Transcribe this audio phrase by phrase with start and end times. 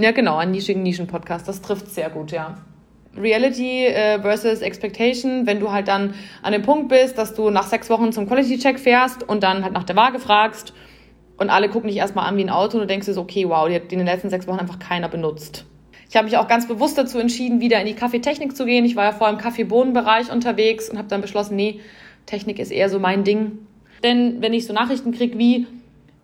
[0.00, 1.46] Ja, genau, einen nischigen Nischen-Podcast.
[1.46, 2.56] Das trifft sehr gut, ja.
[3.14, 7.66] Reality äh, versus Expectation, wenn du halt dann an dem Punkt bist, dass du nach
[7.66, 10.72] sechs Wochen zum Quality-Check fährst und dann halt nach der Waage fragst
[11.36, 13.46] und alle gucken dich erstmal an wie ein Auto und du denkst dir so, okay,
[13.46, 15.66] wow, die hat in den letzten sechs Wochen einfach keiner benutzt.
[16.08, 18.86] Ich habe mich auch ganz bewusst dazu entschieden, wieder in die Kaffeetechnik zu gehen.
[18.86, 21.80] Ich war ja vorher im Kaffeebohnenbereich unterwegs und habe dann beschlossen, nee,
[22.24, 23.58] Technik ist eher so mein Ding.
[24.02, 25.66] Denn wenn ich so Nachrichten kriege wie,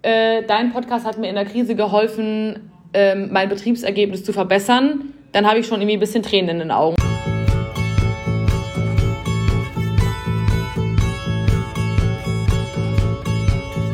[0.03, 5.47] äh, dein Podcast hat mir in der Krise geholfen, ähm, mein Betriebsergebnis zu verbessern, dann
[5.47, 6.97] habe ich schon irgendwie ein bisschen Tränen in den Augen.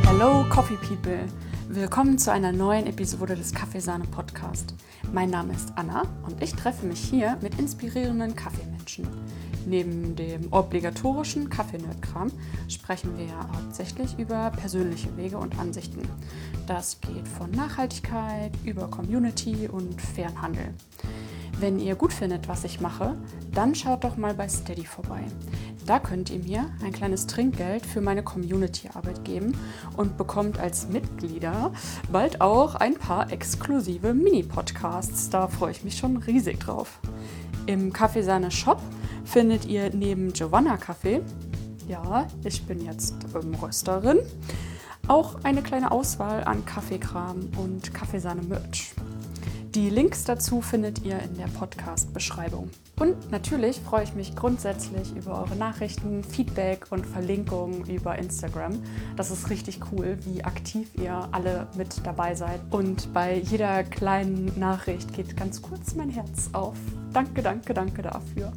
[0.07, 1.27] Hello Coffee People!
[1.69, 4.75] Willkommen zu einer neuen Episode des Kaffeesahne Podcast.
[5.11, 9.09] Mein Name ist Anna und ich treffe mich hier mit inspirierenden Kaffeemenschen.
[9.67, 12.33] Neben dem obligatorischen Kaffeenerdkram
[12.69, 16.03] sprechen wir hauptsächlich über persönliche Wege und Ansichten.
[16.67, 20.75] Das geht von Nachhaltigkeit über Community und fairen Handel.
[21.61, 23.17] Wenn ihr gut findet, was ich mache,
[23.53, 25.23] dann schaut doch mal bei Steady vorbei.
[25.87, 29.57] Da könnt ihr mir ein kleines Trinkgeld für meine Community-Arbeit geben
[29.97, 31.73] und bekommt als Mitglieder
[32.11, 35.31] bald auch ein paar exklusive Mini-Podcasts.
[35.31, 36.99] Da freue ich mich schon riesig drauf.
[37.67, 38.81] Im Kaffeesahne Shop
[39.25, 41.23] findet ihr neben Giovanna Kaffee,
[41.89, 44.19] ja, ich bin jetzt ähm, Rösterin,
[45.09, 48.95] auch eine kleine Auswahl an Kaffeekram und Kaffeesahne-Merch.
[49.75, 52.69] Die Links dazu findet ihr in der Podcast-Beschreibung.
[53.01, 58.83] Und natürlich freue ich mich grundsätzlich über eure Nachrichten, Feedback und Verlinkungen über Instagram.
[59.17, 62.61] Das ist richtig cool, wie aktiv ihr alle mit dabei seid.
[62.71, 66.77] Und bei jeder kleinen Nachricht geht ganz kurz mein Herz auf.
[67.15, 68.53] Danke, danke, danke dafür.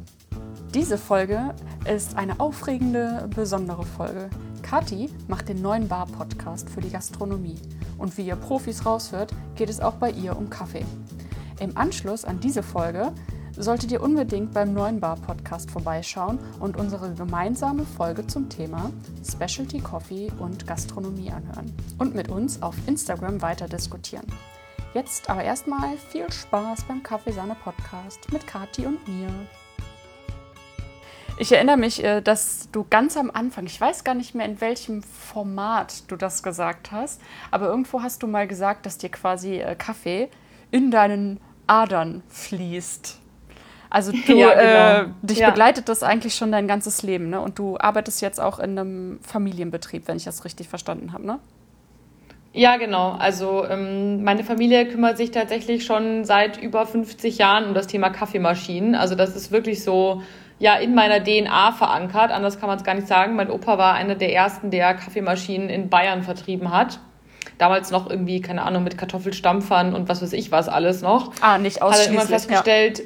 [0.74, 1.54] Diese Folge
[1.90, 4.28] ist eine aufregende, besondere Folge.
[4.60, 7.56] Kati macht den neuen Bar-Podcast für die Gastronomie.
[7.98, 10.84] Und wie ihr Profis raushört, geht es auch bei ihr um Kaffee.
[11.60, 13.12] Im Anschluss an diese Folge
[13.56, 18.90] solltet ihr unbedingt beim neuen Bar-Podcast vorbeischauen und unsere gemeinsame Folge zum Thema
[19.24, 24.26] Specialty Coffee und Gastronomie anhören und mit uns auf Instagram weiter diskutieren.
[24.94, 29.28] Jetzt aber erstmal viel Spaß beim Kaffeesahne Podcast mit Kati und mir.
[31.38, 34.60] Ich erinnere mich, äh, dass du ganz am Anfang, ich weiß gar nicht mehr, in
[34.60, 37.20] welchem Format du das gesagt hast,
[37.50, 40.30] aber irgendwo hast du mal gesagt, dass dir quasi äh, Kaffee
[40.70, 43.20] in deinen Adern fließt.
[43.90, 45.10] Also du, ja, genau.
[45.10, 45.50] äh, dich ja.
[45.50, 47.40] begleitet das eigentlich schon dein ganzes Leben, ne?
[47.40, 51.38] Und du arbeitest jetzt auch in einem Familienbetrieb, wenn ich das richtig verstanden habe, ne?
[52.54, 53.10] Ja, genau.
[53.12, 58.08] Also ähm, meine Familie kümmert sich tatsächlich schon seit über 50 Jahren um das Thema
[58.08, 58.94] Kaffeemaschinen.
[58.94, 60.22] Also das ist wirklich so
[60.58, 62.30] ja in meiner DNA verankert.
[62.30, 63.36] Anders kann man es gar nicht sagen.
[63.36, 67.00] Mein Opa war einer der ersten, der Kaffeemaschinen in Bayern vertrieben hat.
[67.58, 71.32] Damals noch irgendwie, keine Ahnung, mit Kartoffelstampfern und was weiß ich was alles noch.
[71.40, 72.08] Ah, nicht ausschließlich.
[72.08, 73.04] Hat er immer festgestellt, ja.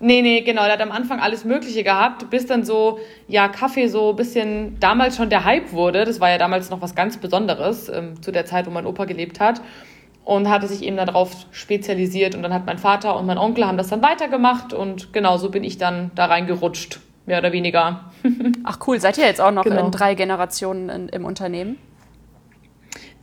[0.00, 0.64] Nee, nee, genau.
[0.64, 4.78] Der hat am Anfang alles Mögliche gehabt, bis dann so, ja, Kaffee so ein bisschen
[4.80, 6.04] damals schon der Hype wurde.
[6.04, 9.04] Das war ja damals noch was ganz Besonderes, ähm, zu der Zeit, wo mein Opa
[9.04, 9.60] gelebt hat.
[10.24, 12.34] Und hatte sich eben darauf spezialisiert.
[12.34, 14.72] Und dann hat mein Vater und mein Onkel haben das dann weitergemacht.
[14.72, 18.10] Und genau so bin ich dann da reingerutscht, mehr oder weniger.
[18.64, 19.84] Ach cool, seid ihr jetzt auch noch genau.
[19.84, 21.78] in drei Generationen in, im Unternehmen?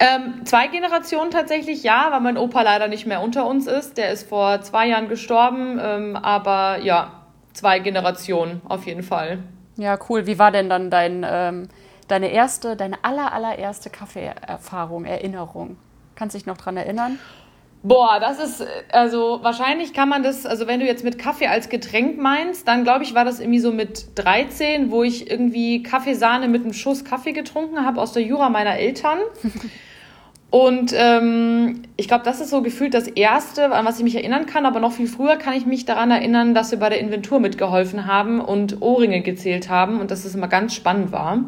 [0.01, 3.97] Ähm, zwei Generationen tatsächlich ja, weil mein Opa leider nicht mehr unter uns ist.
[3.99, 7.21] Der ist vor zwei Jahren gestorben, ähm, aber ja,
[7.53, 9.39] zwei Generationen auf jeden Fall.
[9.77, 10.25] Ja, cool.
[10.25, 11.67] Wie war denn dann dein, ähm,
[12.07, 15.77] deine erste, deine aller, allererste Kaffeeerfahrung, Erinnerung?
[16.21, 17.17] Kannst du dich noch dran erinnern?
[17.81, 21.67] Boah, das ist, also wahrscheinlich kann man das, also wenn du jetzt mit Kaffee als
[21.67, 26.47] Getränk meinst, dann glaube ich, war das irgendwie so mit 13, wo ich irgendwie Kaffeesahne
[26.47, 29.17] mit einem Schuss Kaffee getrunken habe aus der Jura meiner Eltern.
[30.51, 34.45] Und ähm, ich glaube, das ist so gefühlt das Erste, an was ich mich erinnern
[34.45, 34.67] kann.
[34.67, 38.05] Aber noch viel früher kann ich mich daran erinnern, dass wir bei der Inventur mitgeholfen
[38.05, 41.39] haben und Ohrringe gezählt haben und dass es immer ganz spannend war.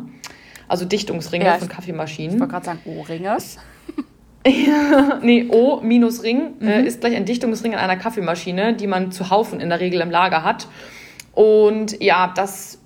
[0.68, 2.38] Also Dichtungsringe ja, von Kaffeemaschinen.
[2.38, 3.38] Ich wollte gerade sagen Ohrringe.
[5.22, 6.70] nee, O minus Ring äh, mhm.
[6.70, 10.02] äh, ist gleich ein Dichtungsring an einer Kaffeemaschine, die man zu Haufen in der Regel
[10.02, 10.68] im Lager hat.
[11.34, 12.80] Und ja, das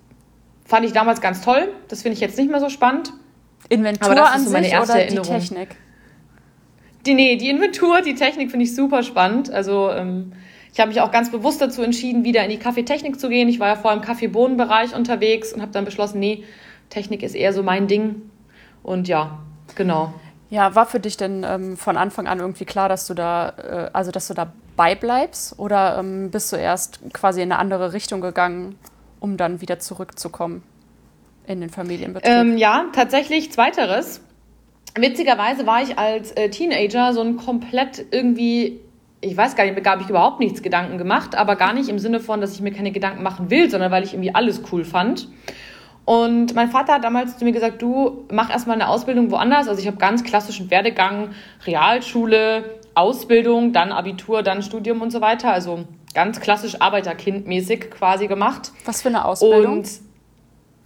[0.65, 1.69] fand ich damals ganz toll.
[1.87, 3.11] Das finde ich jetzt nicht mehr so spannend.
[3.69, 5.33] Inventur Aber das an ist so meine erste oder Erinnerung.
[5.33, 5.69] die Technik?
[7.05, 9.49] Die, nee, die Inventur, die Technik finde ich super spannend.
[9.49, 10.33] Also ähm,
[10.73, 13.49] ich habe mich auch ganz bewusst dazu entschieden, wieder in die Kaffeetechnik zu gehen.
[13.49, 16.43] Ich war ja vorher im Kaffeebohnenbereich unterwegs und habe dann beschlossen, nee,
[16.89, 18.21] Technik ist eher so mein Ding.
[18.83, 19.39] Und ja,
[19.75, 20.13] genau.
[20.49, 23.89] Ja, war für dich denn ähm, von Anfang an irgendwie klar, dass du da, äh,
[23.93, 28.21] also dass du dabei bleibst oder ähm, bist du erst quasi in eine andere Richtung
[28.21, 28.77] gegangen,
[29.19, 30.63] um dann wieder zurückzukommen
[31.47, 32.31] in den Familienbetrieb?
[32.31, 34.21] Ähm, ja, tatsächlich zweiteres.
[34.95, 38.79] Witzigerweise war ich als äh, Teenager so ein komplett irgendwie
[39.19, 42.19] ich weiß gar nicht, habe ich überhaupt nichts Gedanken gemacht, aber gar nicht im Sinne
[42.19, 45.27] von, dass ich mir keine Gedanken machen will, sondern weil ich irgendwie alles cool fand.
[46.07, 49.67] Und mein Vater hat damals zu mir gesagt, du mach erstmal eine Ausbildung woanders.
[49.67, 51.31] Also ich habe ganz klassischen Werdegang,
[51.65, 55.51] Realschule, Ausbildung, dann Abitur, dann Studium und so weiter.
[55.51, 55.83] Also
[56.13, 58.71] ganz klassisch Arbeiterkindmäßig quasi gemacht.
[58.85, 59.79] Was für eine Ausbildung?
[59.79, 59.89] Und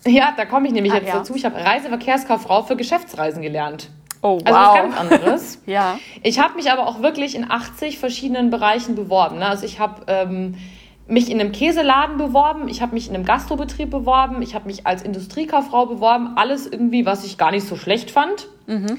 [0.08, 1.18] ja, da komme ich nämlich ah, jetzt ja.
[1.20, 1.36] dazu.
[1.36, 3.92] Ich habe Reiseverkehrskauffrau für Geschäftsreisen gelernt.
[4.24, 4.42] Oh, wow.
[4.46, 5.62] Also was ganz anderes.
[5.68, 6.00] ja.
[6.24, 9.38] Ich habe mich aber auch wirklich in 80 verschiedenen Bereichen beworben.
[9.38, 9.46] Ne?
[9.46, 10.56] Also ich habe ähm,
[11.12, 14.88] mich in einem Käseladen beworben, ich habe mich in einem Gastrobetrieb beworben, ich habe mich
[14.88, 16.38] als Industriekauffrau beworben.
[16.38, 18.48] Alles irgendwie, was ich gar nicht so schlecht fand.
[18.66, 18.98] Mhm.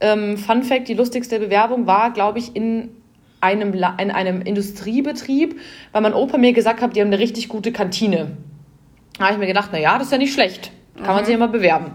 [0.00, 2.90] Ähm, Fun Fact, die lustigste Bewerbung war, glaube ich, in
[3.40, 5.58] einem, in einem Industriebetrieb,
[5.92, 8.36] weil mein Opa mir gesagt hat, die haben eine richtig gute Kantine.
[9.18, 10.70] Da habe ich mir gedacht, na ja, das ist ja nicht schlecht.
[10.96, 11.12] Kann mhm.
[11.14, 11.92] man sich ja mal bewerben.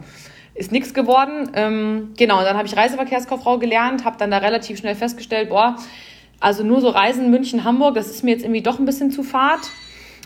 [0.56, 1.52] Ist nichts geworden.
[1.54, 5.76] Ähm, genau, und dann habe ich Reiseverkehrskauffrau gelernt, habe dann da relativ schnell festgestellt, boah,
[6.40, 9.24] also nur so Reisen München, Hamburg, das ist mir jetzt irgendwie doch ein bisschen zu
[9.24, 9.60] fad.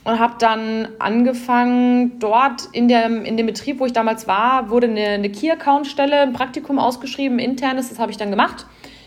[0.05, 4.87] Und habe dann angefangen, dort in, der, in dem Betrieb, wo ich damals war, wurde
[4.87, 8.65] eine, eine Key-Account-Stelle, ein Praktikum ausgeschrieben, internes, das habe ich dann gemacht.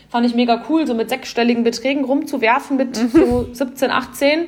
[0.09, 3.09] Fand ich mega cool, so mit sechsstelligen Beträgen rumzuwerfen mit mhm.
[3.09, 4.45] so 17, 18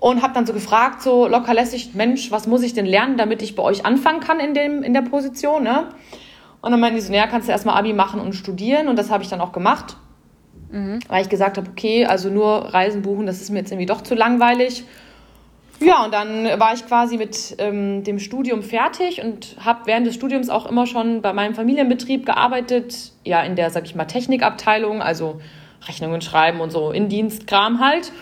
[0.00, 3.42] und habe dann so gefragt, so locker lässig, Mensch, was muss ich denn lernen, damit
[3.42, 5.88] ich bei euch anfangen kann in, dem, in der Position, ne?
[6.60, 9.10] Und dann meinten die so, naja, kannst du erstmal Abi machen und studieren und das
[9.10, 9.96] habe ich dann auch gemacht.
[10.70, 11.00] Mhm.
[11.08, 14.02] Weil ich gesagt habe, okay, also nur Reisen buchen, das ist mir jetzt irgendwie doch
[14.02, 14.84] zu langweilig.
[15.80, 20.14] Ja, und dann war ich quasi mit ähm, dem Studium fertig und habe während des
[20.16, 25.02] Studiums auch immer schon bei meinem Familienbetrieb gearbeitet, ja, in der, sag ich mal, Technikabteilung,
[25.02, 25.40] also
[25.86, 28.12] Rechnungen schreiben und so Indienstkram halt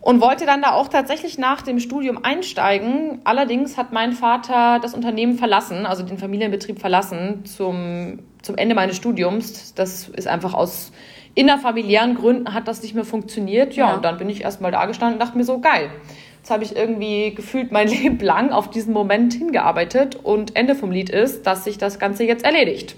[0.00, 3.20] und wollte dann da auch tatsächlich nach dem Studium einsteigen.
[3.24, 8.96] Allerdings hat mein Vater das Unternehmen verlassen, also den Familienbetrieb verlassen zum, zum Ende meines
[8.96, 9.74] Studiums.
[9.74, 10.92] Das ist einfach aus
[11.34, 13.74] innerfamiliären Gründen hat das nicht mehr funktioniert.
[13.74, 13.94] Ja, ja.
[13.94, 15.90] und dann bin ich erstmal da gestanden und dachte mir so, geil.
[16.38, 20.90] Jetzt habe ich irgendwie gefühlt mein Leben lang auf diesen Moment hingearbeitet und Ende vom
[20.90, 22.96] Lied ist, dass sich das Ganze jetzt erledigt.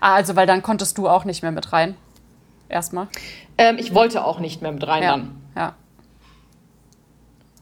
[0.00, 1.96] Ah, also weil dann konntest du auch nicht mehr mit rein.
[2.68, 3.08] Erstmal.
[3.56, 5.10] Ähm, ich wollte auch nicht mehr mit rein ja.
[5.10, 5.42] dann.
[5.56, 5.74] Ja.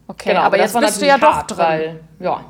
[0.08, 1.58] Okay, genau, aber jetzt bist du ja doch drin.
[1.58, 2.44] Weil, ja.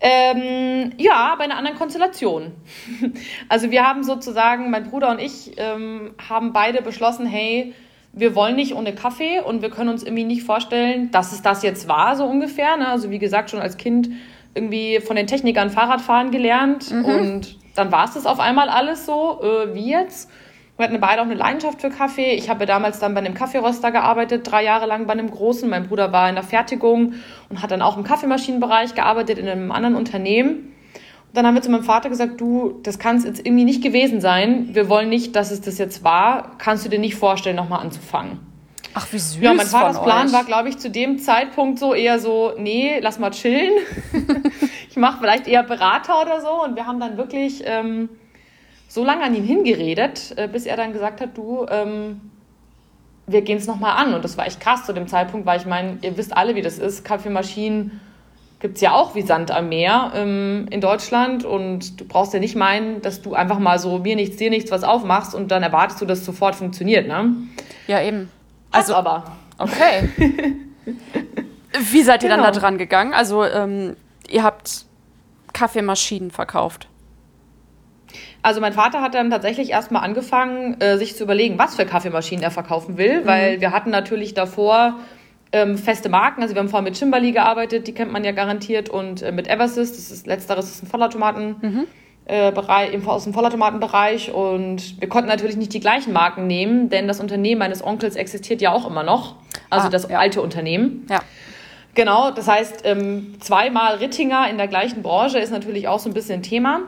[0.00, 2.52] Ähm, ja, bei einer anderen Konstellation.
[3.48, 7.74] also wir haben sozusagen, mein Bruder und ich ähm, haben beide beschlossen, hey,
[8.12, 11.62] wir wollen nicht ohne Kaffee und wir können uns irgendwie nicht vorstellen, dass es das
[11.62, 12.76] jetzt war, so ungefähr.
[12.76, 12.88] Ne?
[12.88, 14.10] Also wie gesagt, schon als Kind
[14.54, 17.04] irgendwie von den Technikern Fahrradfahren gelernt mhm.
[17.04, 20.30] und dann war es das auf einmal alles so, äh, wie jetzt.
[20.78, 22.34] Wir hatten beide auch eine Leidenschaft für Kaffee.
[22.34, 25.68] Ich habe damals dann bei einem Kaffeeröster gearbeitet, drei Jahre lang bei einem großen.
[25.68, 27.14] Mein Bruder war in der Fertigung
[27.48, 30.50] und hat dann auch im Kaffeemaschinenbereich gearbeitet in einem anderen Unternehmen.
[30.50, 33.82] Und dann haben wir zu meinem Vater gesagt, du, das kann es jetzt irgendwie nicht
[33.82, 34.68] gewesen sein.
[34.72, 36.56] Wir wollen nicht, dass es das jetzt war.
[36.58, 38.38] Kannst du dir nicht vorstellen, nochmal anzufangen?
[38.94, 39.42] Ach, wie süß.
[39.42, 43.18] Ja, mein Vaters Plan war, glaube ich, zu dem Zeitpunkt so eher so, nee, lass
[43.18, 43.72] mal chillen.
[44.90, 46.62] ich mache vielleicht eher Berater oder so.
[46.62, 48.10] Und wir haben dann wirklich ähm,
[48.98, 52.20] so lange an ihn hingeredet, äh, bis er dann gesagt hat, du, ähm,
[53.28, 54.12] wir gehen es nochmal an.
[54.12, 56.62] Und das war echt krass zu dem Zeitpunkt, weil ich meine, ihr wisst alle, wie
[56.62, 57.04] das ist.
[57.04, 58.00] Kaffeemaschinen
[58.58, 61.44] gibt es ja auch wie Sand am Meer ähm, in Deutschland.
[61.44, 64.72] Und du brauchst ja nicht meinen, dass du einfach mal so mir nichts, dir nichts
[64.72, 67.36] was aufmachst und dann erwartest du, dass es sofort funktioniert, ne?
[67.86, 68.28] Ja, eben.
[68.72, 69.36] Also Hat's aber.
[69.58, 70.08] Okay.
[71.92, 72.42] wie seid ihr genau.
[72.42, 73.14] dann da dran gegangen?
[73.14, 73.94] Also, ähm,
[74.28, 74.86] ihr habt
[75.52, 76.88] Kaffeemaschinen verkauft.
[78.42, 82.42] Also mein Vater hat dann tatsächlich erstmal angefangen, äh, sich zu überlegen, was für Kaffeemaschinen
[82.42, 83.26] er verkaufen will, mhm.
[83.26, 84.94] weil wir hatten natürlich davor
[85.52, 86.42] ähm, feste Marken.
[86.42, 89.48] Also wir haben vorher mit Chimbali gearbeitet, die kennt man ja garantiert, und äh, mit
[89.48, 91.56] Eversys, das ist letzteres ist ein Vollautomaten.
[91.60, 91.84] Mhm.
[92.30, 97.08] Äh, Bereich, aus dem Vollautomatenbereich und wir konnten natürlich nicht die gleichen Marken nehmen, denn
[97.08, 99.36] das Unternehmen meines Onkels existiert ja auch immer noch,
[99.70, 100.18] also ah, das ja.
[100.18, 101.06] alte Unternehmen.
[101.08, 101.20] Ja.
[101.94, 106.12] Genau, das heißt, ähm, zweimal Rittinger in der gleichen Branche ist natürlich auch so ein
[106.12, 106.80] bisschen ein Thema.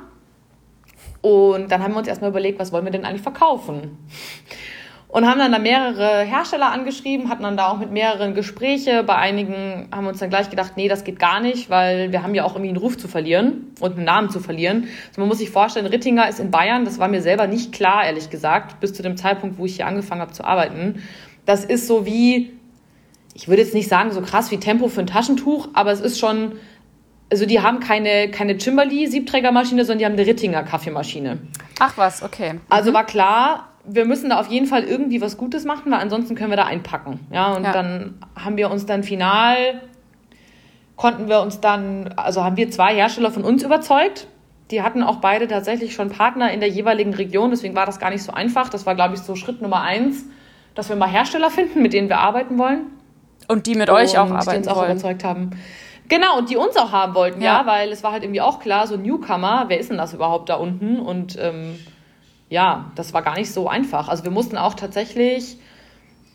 [1.23, 3.99] Und dann haben wir uns erstmal überlegt, was wollen wir denn eigentlich verkaufen?
[5.09, 9.03] Und haben dann da mehrere Hersteller angeschrieben, hatten dann da auch mit mehreren Gespräche.
[9.03, 12.23] Bei einigen haben wir uns dann gleich gedacht, nee, das geht gar nicht, weil wir
[12.23, 14.87] haben ja auch irgendwie einen Ruf zu verlieren und einen Namen zu verlieren.
[15.09, 18.05] Also man muss sich vorstellen, Rittinger ist in Bayern, das war mir selber nicht klar,
[18.05, 21.03] ehrlich gesagt, bis zu dem Zeitpunkt, wo ich hier angefangen habe zu arbeiten.
[21.45, 22.53] Das ist so wie,
[23.35, 26.21] ich würde jetzt nicht sagen so krass wie Tempo für ein Taschentuch, aber es ist
[26.21, 26.53] schon
[27.31, 31.39] also die haben keine, keine Chimberly-Siebträgermaschine, sondern die haben eine Rittinger Kaffeemaschine.
[31.79, 32.55] Ach was, okay.
[32.55, 32.61] Mhm.
[32.69, 36.35] Also war klar, wir müssen da auf jeden Fall irgendwie was Gutes machen, weil ansonsten
[36.35, 37.21] können wir da einpacken.
[37.33, 37.73] Ja, und ja.
[37.73, 39.81] dann haben wir uns dann final,
[40.97, 44.27] konnten wir uns dann, also haben wir zwei Hersteller von uns überzeugt.
[44.71, 48.11] Die hatten auch beide tatsächlich schon Partner in der jeweiligen Region, deswegen war das gar
[48.11, 48.69] nicht so einfach.
[48.69, 50.25] Das war, glaube ich, so Schritt Nummer eins
[50.75, 52.87] dass wir mal Hersteller finden, mit denen wir arbeiten wollen.
[53.49, 54.93] Und die mit euch auch und arbeiten die uns auch wollen.
[54.93, 55.51] überzeugt haben.
[56.11, 57.61] Genau, und die uns auch haben wollten, ja.
[57.61, 57.67] Ja.
[57.67, 60.57] weil es war halt irgendwie auch klar, so Newcomer, wer ist denn das überhaupt da
[60.57, 60.99] unten?
[60.99, 61.79] Und ähm,
[62.49, 64.09] ja, das war gar nicht so einfach.
[64.09, 65.57] Also wir mussten auch tatsächlich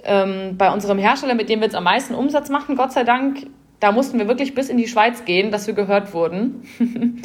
[0.05, 3.48] ähm, bei unserem Hersteller, mit dem wir jetzt am meisten Umsatz machen, Gott sei Dank,
[3.82, 6.63] da mussten wir wirklich bis in die Schweiz gehen, dass wir gehört wurden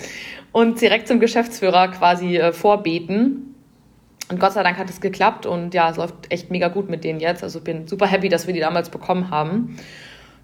[0.52, 3.54] und direkt zum Geschäftsführer quasi äh, vorbeten.
[4.28, 7.04] Und Gott sei Dank hat es geklappt und ja, es läuft echt mega gut mit
[7.04, 7.44] denen jetzt.
[7.44, 9.76] Also bin super happy, dass wir die damals bekommen haben.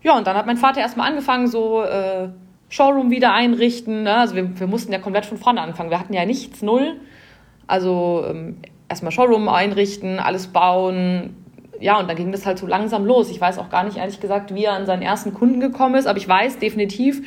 [0.02, 2.28] Ja, und dann hat mein Vater erstmal angefangen, so äh,
[2.68, 4.04] Showroom wieder einrichten.
[4.04, 4.14] Ne?
[4.14, 5.90] Also wir, wir mussten ja komplett von vorne anfangen.
[5.90, 7.00] Wir hatten ja nichts, null.
[7.66, 11.36] Also ähm, erstmal Showroom einrichten, alles bauen.
[11.80, 13.30] Ja, und dann ging das halt so langsam los.
[13.30, 16.06] Ich weiß auch gar nicht, ehrlich gesagt, wie er an seinen ersten Kunden gekommen ist,
[16.06, 17.22] aber ich weiß definitiv,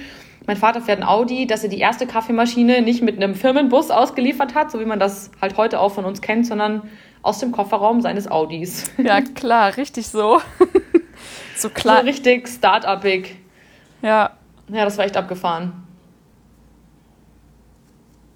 [0.47, 4.55] mein Vater fährt ein Audi, dass er die erste Kaffeemaschine nicht mit einem Firmenbus ausgeliefert
[4.55, 6.89] hat, so wie man das halt heute auch von uns kennt, sondern
[7.21, 8.91] aus dem Kofferraum seines Audis.
[8.97, 10.39] Ja, klar, richtig so.
[11.61, 12.03] so So klar.
[12.03, 13.37] richtig start-upig.
[14.01, 14.31] Ja,
[14.69, 15.73] Ja, das war echt abgefahren.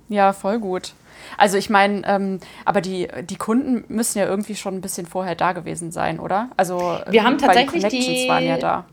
[0.10, 0.94] ja, voll gut.
[1.38, 5.36] Also ich meine, ähm, aber die, die Kunden müssen ja irgendwie schon ein bisschen vorher
[5.36, 6.50] da gewesen sein, oder?
[6.58, 8.86] Also Wir haben tatsächlich die Connections die- waren ja da.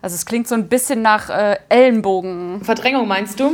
[0.00, 2.62] Also es klingt so ein bisschen nach äh, Ellenbogen.
[2.62, 3.52] Verdrängung meinst du?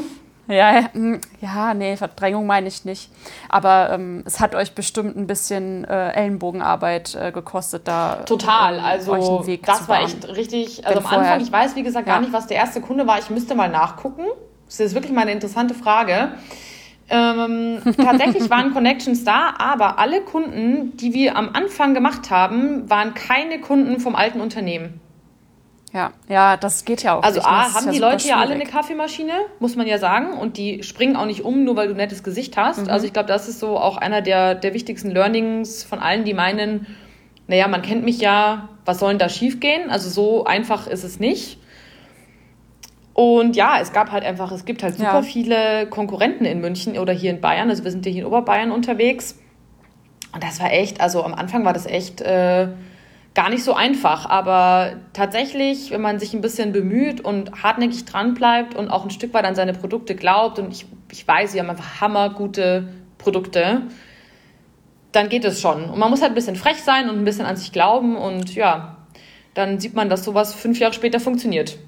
[0.49, 3.11] Ja, ja, hm, ja, nee, Verdrängung meine ich nicht.
[3.49, 8.79] Aber ähm, es hat euch bestimmt ein bisschen äh, Ellenbogenarbeit äh, gekostet, da Total.
[8.79, 10.85] ähm, Also einen Weg das war echt richtig.
[10.87, 12.21] Also Wenn am Anfang, ich weiß wie gesagt gar Ja.
[12.21, 13.19] nicht, was der erste Kunde war.
[13.19, 14.25] Ich müsste mal nachgucken.
[14.67, 16.33] Das ist wirklich mal eine interessante Frage.
[17.09, 23.15] Ähm, tatsächlich waren Connections da, aber alle Kunden, die wir am Anfang gemacht haben, waren
[23.15, 25.01] keine Kunden vom alten Unternehmen.
[25.93, 27.49] Ja, ja, das geht ja auch Also nicht.
[27.49, 28.65] A, haben die Leute ja alle eine.
[28.65, 30.35] Kaffeemaschine, muss man ja sagen.
[30.35, 32.83] Und die springen auch nicht um, nur weil du ein nettes Gesicht hast.
[32.85, 32.91] Mhm.
[32.91, 36.33] Also ich glaube, das ist so auch einer der, der wichtigsten Learnings von allen, die
[36.35, 36.87] meinen,
[37.49, 39.91] naja, man kennt mich ja, was soll denn da schiefgehen?
[39.91, 41.59] Also so einfach ist es nicht.
[43.13, 45.23] Und ja, es gab halt einfach, es gibt halt super Ja.
[45.23, 47.69] viele Konkurrenten in München oder hier in Bayern.
[47.69, 49.39] Also wir sind ja hier in Oberbayern unterwegs.
[50.33, 52.69] Und das war echt, also am Anfang war das echt äh,
[53.35, 54.27] gar nicht so einfach.
[54.29, 59.11] Aber tatsächlich, wenn man sich ein bisschen bemüht und hartnäckig dran bleibt und auch ein
[59.11, 63.83] Stück weit an seine Produkte glaubt, und ich, ich weiß, sie haben einfach hammergute Produkte,
[65.13, 65.85] dann geht es schon.
[65.91, 68.17] Und man muss halt ein bisschen frech sein und ein bisschen an sich glauben.
[68.17, 68.97] Und ja,
[69.55, 71.79] dann sieht man, dass sowas fünf Jahre später funktioniert.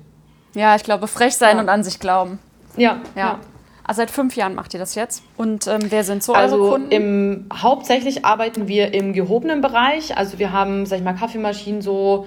[0.55, 1.63] Ja, ich glaube, frech sein Ja.
[1.63, 2.39] und an sich glauben.
[2.77, 3.39] Ja, Ja.
[3.85, 5.23] Also seit fünf Jahren macht ihr das jetzt.
[5.37, 6.91] Und ähm, wer sind so eure Also Kunden?
[6.93, 10.17] im, hauptsächlich arbeiten wir im gehobenen Bereich.
[10.17, 12.27] Also wir haben, sag ich mal, Kaffeemaschinen so,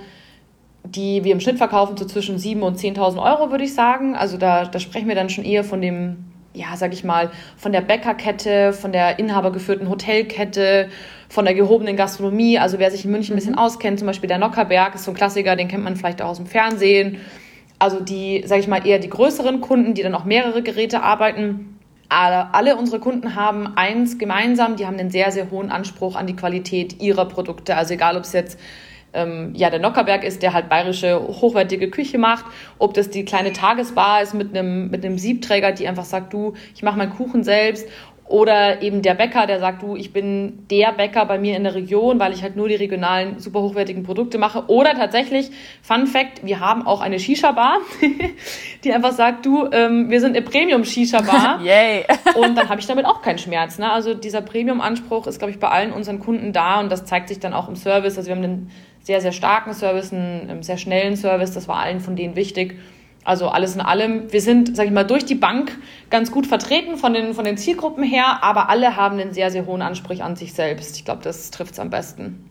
[0.83, 4.15] die wir im Schnitt verkaufen, so zwischen 7.000 und 10.000 Euro, würde ich sagen.
[4.15, 7.71] Also da, da sprechen wir dann schon eher von dem, ja, sag ich mal, von
[7.71, 10.89] der Bäckerkette, von der inhabergeführten Hotelkette,
[11.29, 12.59] von der gehobenen Gastronomie.
[12.59, 15.15] Also wer sich in München ein bisschen auskennt, zum Beispiel der Nockerberg ist so ein
[15.15, 17.19] Klassiker, den kennt man vielleicht auch aus dem Fernsehen.
[17.85, 21.77] Also die, sag ich mal, eher die größeren Kunden, die dann auch mehrere Geräte arbeiten.
[22.09, 26.25] Alle, alle unsere Kunden haben eins gemeinsam, die haben einen sehr, sehr hohen Anspruch an
[26.25, 27.77] die Qualität ihrer Produkte.
[27.77, 28.59] Also egal, ob es jetzt
[29.13, 32.45] ähm, ja, der Nockerberg ist, der halt bayerische, hochwertige Küche macht,
[32.79, 36.81] ob das die kleine Tagesbar ist mit einem, mit Siebträger, die einfach sagt, du, ich
[36.81, 37.87] mache meinen Kuchen selbst.
[38.27, 41.75] Oder eben der Bäcker, der sagt, du, ich bin der Bäcker bei mir in der
[41.75, 44.63] Region, weil ich halt nur die regionalen, super hochwertigen Produkte mache.
[44.65, 45.51] Oder tatsächlich,
[45.84, 47.77] Fun Fact, wir haben auch eine Shisha-Bar,
[48.84, 51.62] die einfach sagt, du, ähm, wir sind eine Premium-Shisha-Bar.
[51.63, 52.05] Yay.
[52.36, 53.77] Und dann habe ich damit auch keinen Schmerz.
[53.77, 53.91] Ne?
[53.91, 57.39] Also dieser Premium-Anspruch ist, glaube ich, bei allen unseren Kunden da und das zeigt sich
[57.39, 58.17] dann auch im Service.
[58.17, 58.72] Also wir haben einen
[59.03, 61.53] sehr, sehr starken Service, einen ähm, sehr schnellen Service.
[61.53, 62.75] Das war allen von denen wichtig.
[63.25, 64.32] Also alles in allem.
[64.32, 65.77] Wir sind, sage ich mal, durch die Bank
[66.10, 69.65] ganz gut vertreten von den, von den Zielgruppen her, aber alle haben einen sehr, sehr
[69.65, 70.96] hohen Anspruch an sich selbst.
[70.96, 72.50] Ich glaube, das trifft es am besten.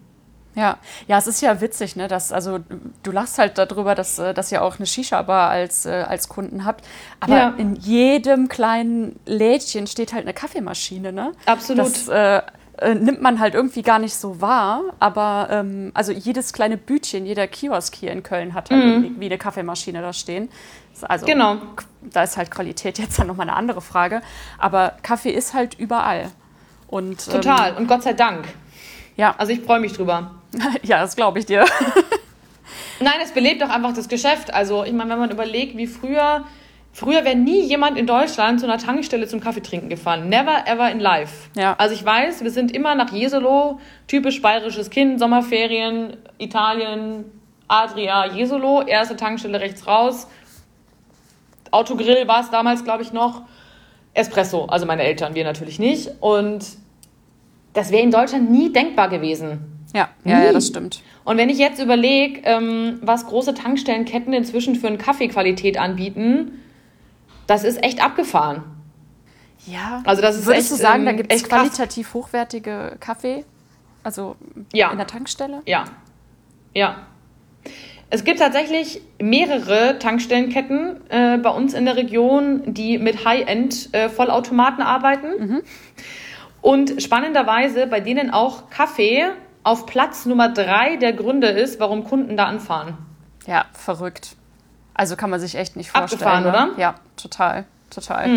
[0.56, 0.78] Ja,
[1.08, 2.06] ja, es ist ja witzig, ne?
[2.06, 2.60] Dass, also
[3.02, 6.64] du lachst halt darüber, dass, äh, dass ihr auch eine Shisha-Bar als, äh, als Kunden
[6.64, 6.84] habt.
[7.18, 7.54] Aber Ja.
[7.56, 11.32] in jedem kleinen Lädchen steht halt eine Kaffeemaschine, ne?
[11.46, 11.84] Absolut.
[11.86, 12.42] Das äh,
[12.78, 14.82] äh, nimmt man halt irgendwie gar nicht so wahr.
[15.00, 19.38] Aber ähm, also jedes kleine Bütchen, jeder Kiosk hier in Köln hat halt irgendwie eine
[19.38, 20.48] Kaffeemaschine da stehen.
[21.02, 21.30] Also Mhm.
[21.30, 21.56] Genau.
[22.02, 24.22] da ist halt Qualität jetzt dann nochmal eine andere Frage.
[24.58, 26.30] Aber Kaffee ist halt überall.
[26.88, 27.76] Und, ähm, Total.
[27.76, 28.46] Und Gott sei Dank.
[29.16, 30.30] ja, Also ich freue mich drüber.
[30.82, 31.64] ja, das glaube ich dir.
[33.00, 34.54] Nein, es belebt auch einfach das Geschäft.
[34.54, 36.44] Also, ich meine, wenn man überlegt, wie früher,
[36.94, 40.30] früher wäre nie jemand in Deutschland zu einer Tankstelle zum Kaffee trinken gefahren.
[40.30, 41.50] Never ever in life.
[41.56, 41.74] Ja.
[41.76, 47.26] Also, ich weiß, wir sind immer nach Jesolo, typisch bayerisches Kind, Sommerferien, Italien,
[47.68, 50.28] Adria, Jesolo, erste Tankstelle rechts raus.
[51.70, 53.42] Autogrill war es damals, glaube ich, noch.
[54.14, 56.10] Espresso, also meine Eltern, wir natürlich nicht.
[56.20, 56.64] Und
[57.72, 59.86] das wäre in Deutschland nie denkbar gewesen.
[59.92, 61.02] Ja, ja, ja das stimmt.
[61.24, 66.60] Und wenn ich jetzt überlege, ähm, was große Tankstellenketten inzwischen für eine Kaffeequalität anbieten,
[67.46, 68.62] das ist echt abgefahren.
[69.66, 71.60] Ja, Also das ist würdest echt, du sagen, da ähm, gibt es echt krass.
[71.60, 73.44] qualitativ hochwertige Kaffee?
[74.02, 74.36] Also
[74.72, 74.90] Ja.
[74.90, 75.62] in der Tankstelle?
[75.66, 75.84] Ja.
[76.74, 76.96] Ja.
[78.10, 85.62] Es gibt tatsächlich mehrere Tankstellenketten äh, bei uns in der Region, die mit High-End-Vollautomaten arbeiten.
[86.60, 89.24] Und spannenderweise bei denen auch Kaffee
[89.62, 92.98] auf Platz Nummer drei der Gründe ist, warum Kunden da anfahren.
[93.46, 94.36] Ja, verrückt.
[94.94, 96.22] Also kann man sich echt nicht vorstellen.
[96.22, 96.48] Abgefahren, ne?
[96.48, 96.66] oder?
[96.74, 96.78] Mhm.
[96.80, 98.30] Ja, total, total.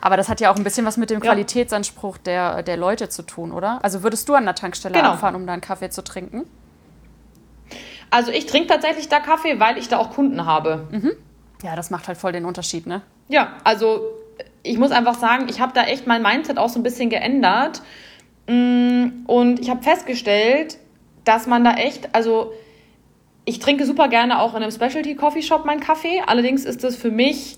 [0.00, 3.22] Aber das hat ja auch ein bisschen was mit dem Qualitätsanspruch der, der Leute zu
[3.22, 3.78] tun, oder?
[3.82, 5.12] Also würdest du an der Tankstelle Genau.
[5.12, 6.44] abfahren, um da einen Kaffee zu trinken?
[8.10, 10.86] Also ich trinke tatsächlich da Kaffee, weil ich da auch Kunden habe.
[11.62, 13.02] Ja, das macht halt voll den Unterschied, ne?
[13.28, 14.00] Ja, also
[14.62, 17.82] ich muss einfach sagen, ich habe da echt mein Mindset auch so ein bisschen geändert.
[18.46, 20.78] Mm, Und ich habe festgestellt,
[21.24, 22.52] dass man da echt, also
[23.48, 26.20] ich trinke super gerne auch in einem Specialty Coffee Shop meinen Kaffee.
[26.26, 27.56] Allerdings ist das für mich,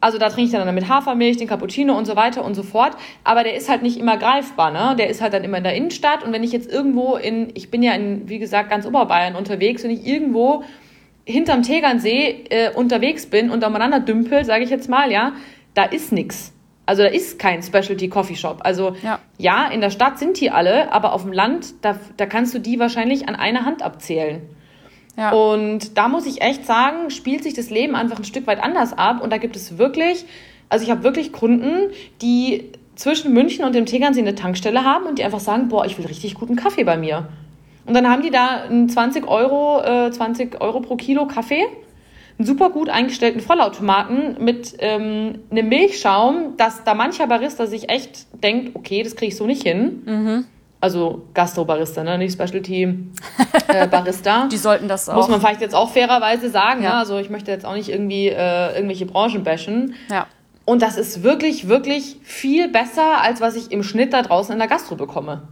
[0.00, 2.96] also da trinke ich dann mit Hafermilch, den Cappuccino und so weiter und so fort.
[3.24, 4.94] Aber der ist halt nicht immer greifbar, ne?
[4.96, 6.22] Der ist halt dann immer in der Innenstadt.
[6.22, 9.82] Und wenn ich jetzt irgendwo in, ich bin ja in, wie gesagt, ganz Oberbayern unterwegs,
[9.82, 10.62] wenn ich irgendwo
[11.24, 15.32] hinterm Tegernsee äh, unterwegs bin und umeinander dümpel, sage ich jetzt mal, ja,
[15.74, 16.52] da ist nix.
[16.86, 18.60] Also da ist kein Specialty Coffee Shop.
[18.62, 19.18] Also Ja.
[19.38, 22.60] ja, in der Stadt sind die alle, aber auf dem Land, da, da kannst du
[22.60, 24.42] die wahrscheinlich an einer Hand abzählen.
[25.16, 25.30] Ja.
[25.32, 28.92] Und da muss ich echt sagen, spielt sich das Leben einfach ein Stück weit anders
[28.92, 29.22] ab.
[29.22, 30.24] Und da gibt es wirklich,
[30.68, 31.90] also ich habe wirklich Kunden,
[32.20, 35.98] die zwischen München und dem Tegernsee eine Tankstelle haben und die einfach sagen, boah, ich
[35.98, 37.28] will richtig guten Kaffee bei mir.
[37.86, 41.64] Und dann haben die da einen 20 Euro, äh, 20 Euro pro Kilo Kaffee,
[42.38, 48.26] einen super gut eingestellten Vollautomaten mit ähm, einem Milchschaum, dass da mancher Barista sich echt
[48.42, 50.02] denkt, okay, das kriege ich so nicht hin.
[50.84, 52.18] Also Gastro-Barista, ne?
[52.18, 54.48] nicht Specialty-Barista.
[54.52, 55.14] Die sollten das auch.
[55.14, 56.82] Muss man vielleicht jetzt auch fairerweise sagen.
[56.82, 56.90] Ja.
[56.90, 56.98] Ja.
[56.98, 59.94] Also ich möchte jetzt auch nicht irgendwie äh, irgendwelche Branchen bashen.
[60.10, 60.26] ja.
[60.66, 64.58] Und das ist wirklich, wirklich viel besser, als was ich im Schnitt da draußen in
[64.58, 65.42] der Gastro bekomme.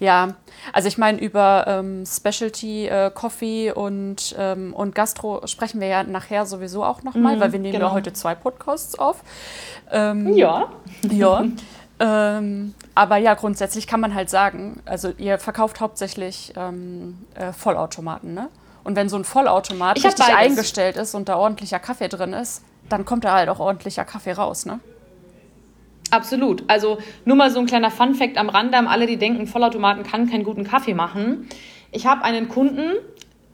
[0.00, 0.28] Ja,
[0.72, 6.04] also ich meine, über ähm, Specialty äh, Coffee und, ähm, und Gastro sprechen wir ja
[6.04, 7.92] nachher sowieso auch nochmal, weil wir nehmen ja genau.
[7.92, 9.22] heute zwei Podcasts auf.
[9.90, 10.70] Ähm, Ja.
[11.10, 11.44] Ja.
[12.04, 18.34] ähm, aber ja, grundsätzlich kann man halt sagen, also ihr verkauft hauptsächlich ähm, äh, Vollautomaten,
[18.34, 18.48] ne?
[18.82, 22.64] Und wenn so ein Vollautomat Ich richtig eingestellt ist und da ordentlicher Kaffee drin ist,
[22.88, 24.80] dann kommt da halt auch ordentlicher Kaffee raus, ne?
[26.10, 26.64] Absolut.
[26.66, 30.28] Also nur mal so ein kleiner Fun-Fact am Rande, an alle, die denken, Vollautomaten kann
[30.28, 31.48] keinen guten Kaffee machen.
[31.92, 32.94] Ich habe einen Kunden,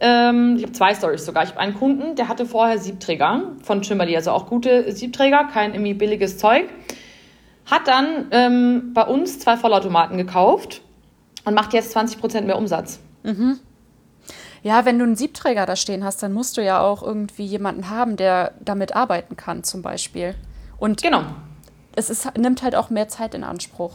[0.00, 1.42] ähm, ich habe zwei Stories sogar.
[1.44, 5.74] Ich habe einen Kunden, der hatte vorher Siebträger von Chimberly, also auch gute Siebträger, kein
[5.74, 6.64] irgendwie billiges Zeug.
[7.70, 10.80] Hat dann ähm, bei uns zwei Vollautomaten gekauft
[11.44, 12.98] und macht jetzt 20% mehr Umsatz.
[14.62, 17.90] Ja, wenn du einen Siebträger da stehen hast, dann musst du ja auch irgendwie jemanden
[17.90, 20.34] haben, der damit arbeiten kann, zum Beispiel.
[20.78, 21.22] Und Genau.
[21.94, 23.92] es ist, nimmt halt auch mehr Zeit in Anspruch.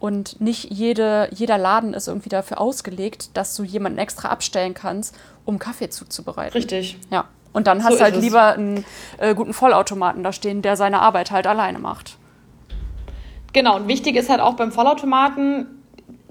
[0.00, 5.16] Und nicht jede, jeder Laden ist irgendwie dafür ausgelegt, dass du jemanden extra abstellen kannst,
[5.44, 6.52] um Kaffee zuzubereiten.
[6.52, 6.98] Richtig.
[7.10, 7.24] Ja.
[7.52, 8.84] Und dann hast So du halt lieber einen
[9.16, 12.16] äh, guten Vollautomaten da stehen, der seine Arbeit halt alleine macht.
[13.58, 15.66] Genau, und wichtig ist halt auch beim Vollautomaten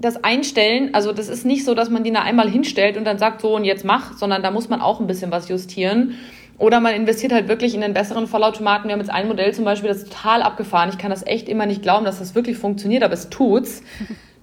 [0.00, 0.94] das Einstellen.
[0.94, 3.54] Also das ist nicht so, dass man die da einmal hinstellt und dann sagt, so
[3.54, 6.14] und jetzt mach, sondern da muss man auch ein bisschen was justieren.
[6.56, 8.88] Oder man investiert halt wirklich in einen besseren Vollautomaten.
[8.88, 10.88] Wir haben jetzt ein Modell zum Beispiel, das ist total abgefahren.
[10.88, 13.82] Ich kann das echt immer nicht glauben, dass das wirklich funktioniert, aber es tut's.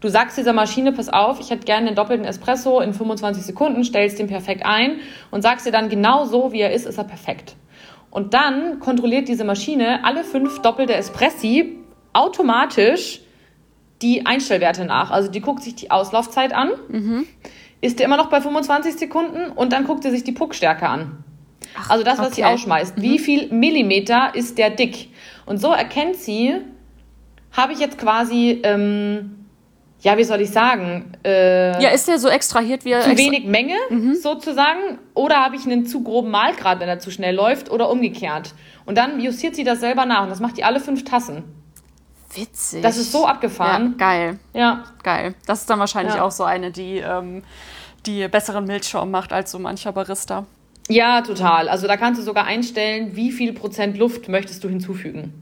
[0.02, 3.84] Du sagst dieser Maschine, pass auf, ich hätte gerne einen doppelten Espresso in 25 Sekunden,
[3.84, 5.00] stellst den perfekt ein
[5.32, 7.56] und sagst dir dann genau so, wie er ist, ist er perfekt.
[8.12, 11.85] Und dann kontrolliert diese Maschine alle fünf doppelte Espressi
[12.16, 13.22] automatisch
[14.02, 15.12] die Einstellwerte nach.
[15.12, 16.70] Also die guckt sich die Auslaufzeit an,
[17.82, 21.24] ist der immer noch bei 25 Sekunden und dann guckt sie sich die Puckstärke an.
[21.90, 22.54] also das, was sie okay.
[22.54, 23.02] ausschmeißt.
[23.02, 25.10] Wie viel Millimeter ist der dick?
[25.46, 26.56] Und so erkennt sie,
[27.52, 29.46] habe ich jetzt quasi, ähm,
[30.02, 33.32] ja, wie soll ich sagen, äh, Ja, ist der so extrahiert, wie er zu extra
[33.32, 33.76] wenig Menge
[34.22, 38.54] sozusagen oder habe ich einen zu groben Mahlgrad, wenn er zu schnell läuft oder umgekehrt.
[38.86, 41.44] Und dann justiert sie das selber nach und das macht die alle fünf Tassen.
[42.34, 42.82] Witzig.
[42.82, 43.96] Das ist so ja, abgefahren.
[43.98, 45.36] geil, Ja, geil.
[45.46, 46.24] Das ist dann wahrscheinlich Ja.
[46.24, 47.44] auch so eine, die, ähm,
[48.06, 50.46] die besseren Milchschaum macht als so mancher Barista.
[50.90, 51.68] ja, total.
[51.70, 55.34] Also da kannst du sogar einstellen, wie viel Prozent Luft möchtest du hinzufügen.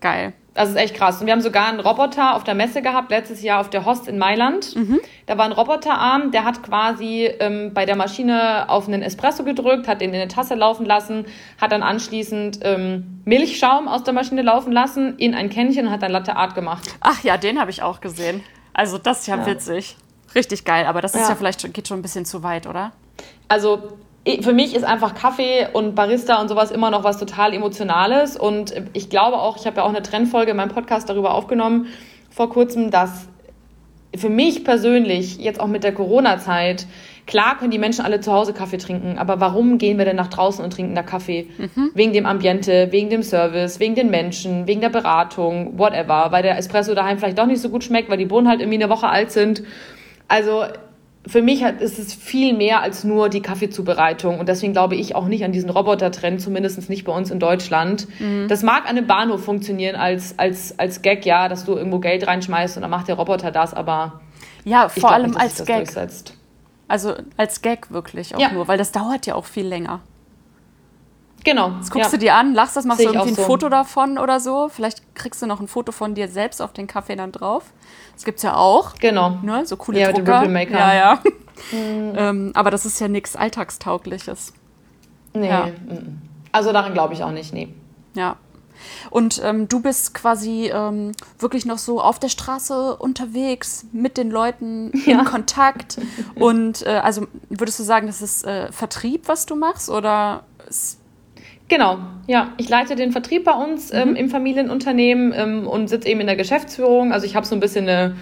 [0.00, 0.32] Geil.
[0.60, 1.18] Das ist echt krass.
[1.22, 4.06] Und wir haben sogar einen Roboter auf der Messe gehabt, letztes Jahr auf der Host
[4.08, 4.76] in Mailand.
[5.24, 9.88] Da war ein Roboterarm, der hat quasi ähm, bei der Maschine auf einen Espresso gedrückt,
[9.88, 11.24] hat den in eine Tasse laufen lassen,
[11.58, 16.02] hat dann anschließend ähm, Milchschaum aus der Maschine laufen lassen, in ein Kännchen und hat
[16.02, 16.94] dann Latte Art gemacht.
[17.00, 18.42] Ach ja, den habe ich auch gesehen.
[18.74, 19.46] Also das ist ja, Ja.
[19.46, 19.96] witzig.
[20.34, 22.66] Richtig geil, aber das ist ja, ja vielleicht schon, geht schon ein bisschen zu weit,
[22.66, 22.92] oder?
[23.48, 23.94] Also
[24.42, 28.36] für mich ist einfach Kaffee und Barista und sowas immer noch was total Emotionales.
[28.36, 31.86] Und ich glaube auch, ich habe ja auch eine Trendfolge in meinem Podcast darüber aufgenommen
[32.30, 33.28] vor kurzem, dass
[34.16, 36.86] für mich persönlich, jetzt auch mit der Corona-Zeit,
[37.26, 40.28] klar können die Menschen alle zu Hause Kaffee trinken, aber warum gehen wir denn nach
[40.28, 41.46] draußen und trinken da Kaffee?
[41.58, 41.90] Mhm.
[41.94, 46.58] Wegen dem Ambiente, wegen dem Service, wegen den Menschen, wegen der Beratung, whatever, weil der
[46.58, 49.08] Espresso daheim vielleicht doch nicht so gut schmeckt, weil die Bohnen halt irgendwie eine Woche
[49.08, 49.62] alt sind.
[50.26, 50.64] Also
[51.26, 54.38] für mich hat, ist es viel mehr als nur die Kaffeezubereitung.
[54.40, 58.06] Und deswegen glaube ich auch nicht an diesen Roboter-Trend, zumindest nicht bei uns in Deutschland.
[58.18, 58.48] Mhm.
[58.48, 62.26] Das mag an einem Bahnhof funktionieren als, als, als Gag, ja, dass du irgendwo Geld
[62.26, 64.20] reinschmeißt und dann macht der Roboter das, aber.
[64.64, 65.84] Ja, vor allem nicht, als Gag.
[65.84, 66.34] Durchsetzt.
[66.88, 68.52] Also als Gag wirklich auch ja.
[68.52, 70.00] nur, weil das dauert ja auch viel länger.
[71.44, 71.70] Genau.
[71.78, 72.18] Das guckst ja.
[72.18, 73.42] du dir an, lachst das, machst du irgendwie ein so.
[73.42, 74.68] Foto davon oder so.
[74.68, 77.64] Vielleicht kriegst du noch ein Foto von dir selbst auf den Kaffee dann drauf.
[78.14, 78.94] Das gibt es ja auch.
[78.96, 79.38] Genau.
[79.42, 79.64] Ne?
[79.66, 80.42] So coole ja, Drucker.
[80.42, 81.20] Dem ja, ja.
[81.72, 82.12] Mhm.
[82.16, 84.52] ähm, aber das ist ja nichts Alltagstaugliches.
[85.32, 85.48] Nee.
[85.48, 85.68] Ja.
[86.52, 87.72] Also daran glaube ich auch nicht, nee.
[88.14, 88.36] Ja.
[89.10, 94.30] Und ähm, du bist quasi ähm, wirklich noch so auf der Straße unterwegs, mit den
[94.30, 95.20] Leuten ja.
[95.20, 95.98] in Kontakt.
[96.34, 99.90] Und äh, also würdest du sagen, das ist äh, Vertrieb, was du machst?
[99.90, 100.44] Oder
[101.70, 102.52] Genau, ja.
[102.56, 104.16] Ich leite den Vertrieb bei uns ähm, mhm.
[104.16, 107.12] im Familienunternehmen ähm, und sitze eben in der Geschäftsführung.
[107.12, 108.16] Also ich habe so ein bisschen eine,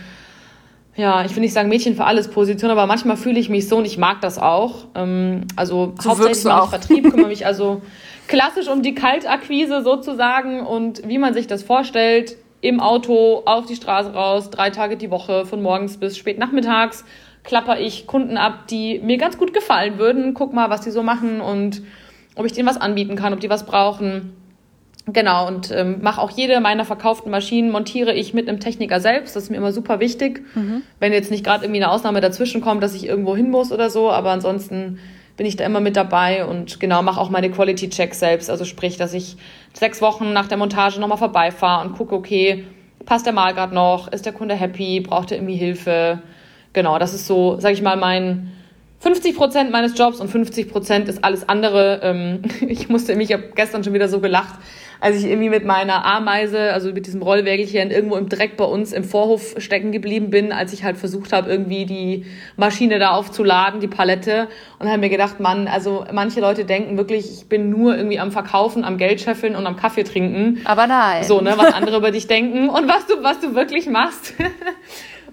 [0.96, 3.78] ja, ich will nicht sagen Mädchen für alles Position, aber manchmal fühle ich mich so
[3.78, 4.84] und ich mag das auch.
[4.94, 7.80] Ähm, also so hauptsächlich mache ich Vertrieb, kümmere mich also
[8.28, 13.76] klassisch um die Kaltakquise sozusagen und wie man sich das vorstellt, im Auto auf die
[13.76, 17.02] Straße raus, drei Tage die Woche, von morgens bis spät nachmittags,
[17.44, 20.34] klapper ich Kunden ab, die mir ganz gut gefallen würden.
[20.34, 21.80] Guck mal, was die so machen und
[22.38, 24.32] ob ich denen was anbieten kann, ob die was brauchen.
[25.10, 29.34] Genau, und ähm, mache auch jede meiner verkauften Maschinen, montiere ich mit einem Techniker selbst.
[29.34, 30.44] Das ist mir immer super wichtig.
[30.54, 30.82] Mhm.
[31.00, 33.88] Wenn jetzt nicht gerade irgendwie eine Ausnahme dazwischen kommt, dass ich irgendwo hin muss oder
[33.88, 34.98] so, aber ansonsten
[35.38, 38.50] bin ich da immer mit dabei und genau, mache auch meine Quality-Checks selbst.
[38.50, 39.36] Also sprich, dass ich
[39.72, 42.64] sechs Wochen nach der Montage nochmal vorbeifahre und gucke, okay,
[43.06, 46.20] passt der Mal gerade noch, ist der Kunde happy, braucht er irgendwie Hilfe?
[46.74, 48.52] Genau, das ist so, sag ich mal, mein
[49.00, 52.00] 50 Prozent meines Jobs und 50 Prozent ist alles andere.
[52.02, 54.58] Ähm, ich musste mich, ich habe gestern schon wieder so gelacht,
[55.00, 58.92] als ich irgendwie mit meiner Ameise, also mit diesem Rollwägelchen, irgendwo im Dreck bei uns
[58.92, 63.78] im Vorhof stecken geblieben bin, als ich halt versucht habe, irgendwie die Maschine da aufzuladen,
[63.78, 64.48] die Palette.
[64.80, 68.32] Und habe mir gedacht, Mann, also manche Leute denken wirklich, ich bin nur irgendwie am
[68.32, 70.60] Verkaufen, am Geld scheffeln und am Kaffee trinken.
[70.64, 71.22] Aber nein.
[71.22, 74.34] So, ne, was andere über dich denken und was du, was du wirklich machst.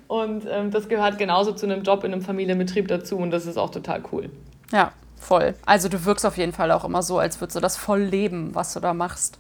[0.08, 3.58] Und ähm, das gehört genauso zu einem Job in einem Familienbetrieb dazu und das ist
[3.58, 4.30] auch total cool.
[4.72, 5.56] Ja, voll.
[5.66, 8.54] Also du wirkst auf jeden Fall auch immer so, als würdest du das voll leben,
[8.54, 9.40] was du da machst.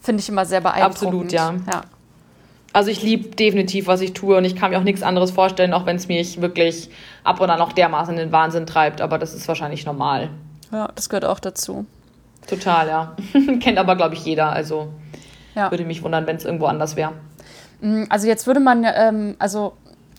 [0.00, 0.96] Finde ich immer sehr beeindruckend.
[0.96, 1.54] Absolut, ja.
[1.72, 1.82] ja.
[2.72, 5.72] Also ich liebe definitiv, was ich tue und ich kann mir auch nichts anderes vorstellen,
[5.72, 6.90] auch wenn es mich wirklich
[7.24, 10.28] ab und an auch dermaßen in den Wahnsinn treibt, aber das ist wahrscheinlich normal.
[10.70, 11.86] Ja, das gehört auch dazu.
[12.46, 13.16] Total, ja.
[13.60, 14.50] Kennt aber, glaube ich, jeder.
[14.50, 14.92] Also
[15.54, 15.70] ja.
[15.70, 17.12] würde mich wundern, wenn es irgendwo anders wäre.
[17.80, 19.72] Mm, also jetzt würde man, ähm, also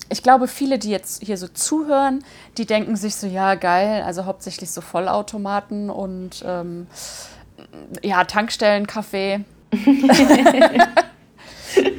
[0.10, 2.24] ich glaube, viele, die jetzt hier so zuhören,
[2.58, 6.88] die denken sich so, ja, geil, also hauptsächlich so Vollautomaten und ähm,
[8.02, 9.42] ja, Tankstellen, Kaffee.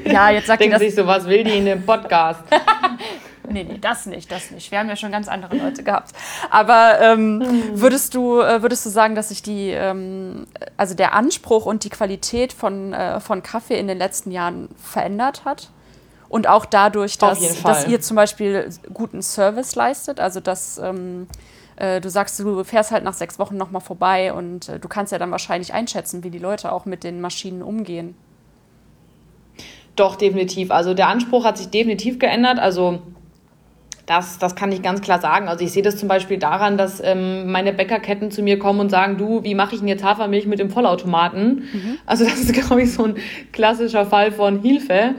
[0.05, 2.41] ja, jetzt sagt Denken sich so, was will die in dem Podcast?
[3.51, 4.71] nee, nee, das nicht, das nicht.
[4.71, 6.13] Wir haben ja schon ganz andere Leute gehabt.
[6.51, 7.81] Aber ähm, hm.
[7.81, 10.47] würdest, du, äh, würdest du sagen, dass sich die, ähm,
[10.79, 15.45] also der Anspruch und die Qualität von, äh, von Kaffee in den letzten Jahren verändert
[15.45, 15.69] hat?
[16.29, 21.27] Und auch dadurch, dass, dass ihr zum Beispiel guten Service leistet, also dass ähm,
[21.77, 25.13] äh, du sagst, du fährst halt nach sechs Wochen nochmal vorbei und äh, du kannst
[25.13, 28.15] ja dann wahrscheinlich einschätzen, wie die Leute auch mit den Maschinen umgehen.
[29.97, 30.71] Doch, definitiv.
[30.71, 32.59] Also der Anspruch hat sich definitiv geändert.
[32.59, 33.01] Also
[34.07, 35.49] das, das kann ich ganz klar sagen.
[35.49, 38.91] Also ich sehe das zum Beispiel daran, dass ähm, meine Bäckerketten zu mir kommen und
[38.91, 41.65] sagen, du, wie mache ich denn jetzt Hafermilch mit dem Vollautomaten?
[41.73, 41.99] Mhm.
[42.07, 43.17] Also das ist, glaube ich, so ein
[43.53, 45.15] klassischer Fall von Hilfe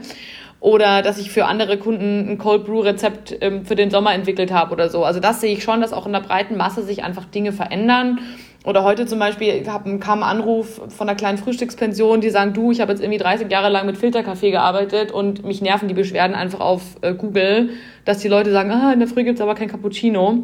[0.60, 4.52] oder dass ich für andere Kunden ein Cold Brew Rezept ähm, für den Sommer entwickelt
[4.52, 5.04] habe oder so.
[5.04, 8.18] Also das sehe ich schon, dass auch in der breiten Masse sich einfach Dinge verändern.
[8.66, 12.82] Oder heute zum Beispiel kam ein Anruf von einer kleinen Frühstückspension, die sagen, du, ich
[12.82, 16.60] habe jetzt irgendwie 30 Jahre lang mit Filterkaffee gearbeitet und mich nerven die Beschwerden einfach
[16.60, 17.70] auf äh, Google,
[18.04, 20.42] dass die Leute sagen, ah, in der Früh gibt's aber kein Cappuccino.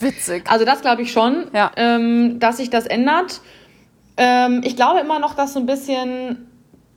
[0.00, 0.44] Witzig.
[0.48, 1.70] Also das glaube ich schon, ja.
[1.76, 3.42] ähm, dass sich das ändert.
[4.16, 6.46] Ähm, ich glaube immer noch, dass so ein bisschen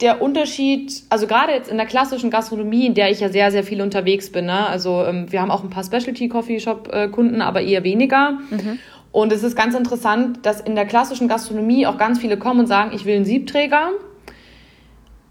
[0.01, 3.63] der Unterschied, also gerade jetzt in der klassischen Gastronomie, in der ich ja sehr, sehr
[3.63, 4.67] viel unterwegs bin, ne?
[4.67, 8.39] also ähm, wir haben auch ein paar Specialty-Coffee-Shop-Kunden, aber eher weniger.
[8.49, 8.79] Mhm.
[9.11, 12.67] Und es ist ganz interessant, dass in der klassischen Gastronomie auch ganz viele kommen und
[12.67, 13.89] sagen, ich will einen Siebträger.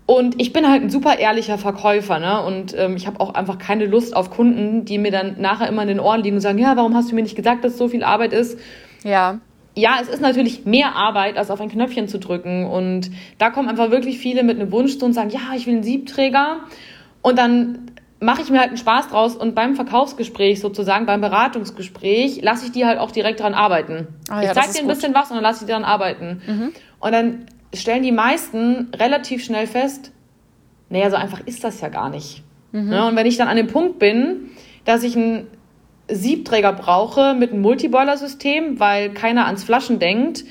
[0.04, 2.42] Und ich bin halt ein super ehrlicher Verkäufer, ne?
[2.42, 5.82] Und ähm, ich habe auch einfach keine Lust auf Kunden, die mir dann nachher immer
[5.82, 7.88] in den Ohren liegen und sagen, ja, warum hast du mir nicht gesagt, dass so
[7.88, 8.58] viel Arbeit ist?
[9.04, 9.38] Ja.
[9.78, 12.66] Ja, es ist natürlich mehr Arbeit, als auf ein Knöpfchen zu drücken.
[12.66, 15.74] Und da kommen einfach wirklich viele mit einem Wunsch zu und sagen, ja, ich will
[15.74, 16.60] einen Siebträger.
[17.22, 22.40] Und dann mache ich mir halt einen Spaß draus und beim Verkaufsgespräch sozusagen, beim Beratungsgespräch,
[22.42, 24.08] lasse ich die halt auch direkt dran arbeiten.
[24.28, 26.42] Ah, ja, ich zeige dir ein bisschen was und dann lasse ich die dran arbeiten.
[26.46, 26.72] Mhm.
[26.98, 30.10] Und dann stellen die meisten relativ schnell fest,
[30.90, 32.42] naja, so einfach ist das ja gar nicht.
[32.72, 32.92] Mhm.
[32.92, 34.50] Ja, und wenn ich dann an dem Punkt bin,
[34.84, 35.46] dass ich einen
[36.08, 40.44] Siebträger brauche mit einem Multiboiler-System, weil keiner ans Flaschen denkt,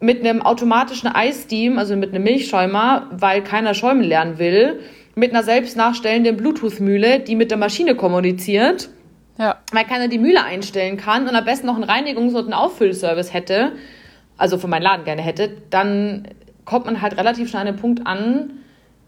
[0.00, 4.80] mit einem automatischen Eissteam, also mit einem Milchschäumer, weil keiner schäumen lernen will,
[5.14, 8.90] mit einer selbst nachstellenden Bluetooth-Mühle, die mit der Maschine kommuniziert,
[9.38, 9.56] ja.
[9.72, 13.34] weil keiner die Mühle einstellen kann und am besten noch einen Reinigungs- und einen Auffüllservice
[13.34, 13.72] hätte,
[14.36, 16.28] also für meinen Laden gerne hätte, dann
[16.64, 18.50] kommt man halt relativ schnell an den Punkt an,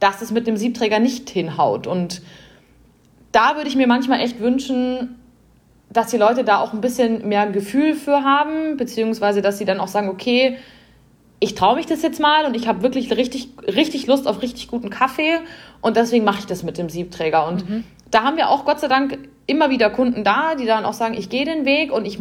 [0.01, 1.87] dass es mit dem Siebträger nicht hinhaut.
[1.87, 2.23] Und
[3.31, 5.20] da würde ich mir manchmal echt wünschen,
[5.91, 9.81] dass die Leute da auch ein bisschen mehr Gefühl für haben, beziehungsweise dass sie dann
[9.81, 10.57] auch sagen, okay,
[11.41, 14.69] ich traue mich das jetzt mal und ich habe wirklich richtig, richtig Lust auf richtig
[14.69, 15.39] guten Kaffee
[15.81, 17.47] und deswegen mache ich das mit dem Siebträger.
[17.47, 17.85] Und mhm.
[18.11, 21.15] da haben wir auch Gott sei Dank immer wieder Kunden da, die dann auch sagen,
[21.15, 22.19] ich gehe den Weg und ich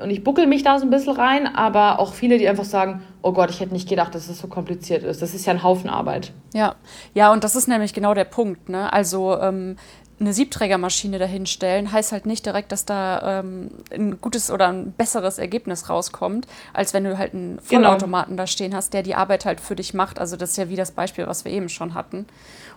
[0.00, 3.02] und ich buckel mich da so ein bisschen rein, aber auch viele, die einfach sagen,
[3.22, 5.22] oh Gott, ich hätte nicht gedacht, dass es das so kompliziert ist.
[5.22, 6.32] Das ist ja ein Haufen Arbeit.
[6.54, 6.74] Ja,
[7.14, 8.68] ja, und das ist nämlich genau der Punkt.
[8.68, 8.92] Ne?
[8.92, 9.76] Also ähm,
[10.22, 15.38] eine Siebträgermaschine dahinstellen, heißt halt nicht direkt, dass da ähm, ein gutes oder ein besseres
[15.38, 17.88] Ergebnis rauskommt, als wenn du halt einen genau.
[17.88, 18.42] Vollautomaten genau.
[18.42, 20.18] da stehen hast, der die Arbeit halt für dich macht.
[20.18, 22.26] Also das ist ja wie das Beispiel, was wir eben schon hatten.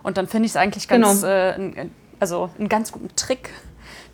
[0.02, 1.32] Und dann finde ich es eigentlich ganz, genau.
[1.32, 3.50] äh, ein, also einen ganz guten Trick,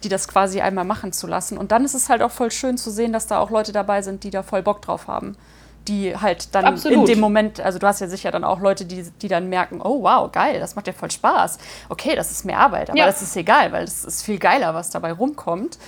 [0.04, 1.56] die das quasi einmal machen zu lassen.
[1.58, 4.02] Und dann ist es halt auch voll schön zu sehen, dass da auch Leute dabei
[4.02, 5.36] sind, die da voll Bock drauf haben.
[5.88, 6.98] Die halt dann Absolut.
[6.98, 9.80] in dem Moment, also du hast ja sicher dann auch Leute, die, die dann merken,
[9.82, 11.58] oh wow, geil, das macht ja voll Spaß.
[11.88, 13.06] Okay, das ist mehr Arbeit, aber ja.
[13.06, 15.78] das ist egal, weil es ist viel geiler, was dabei rumkommt.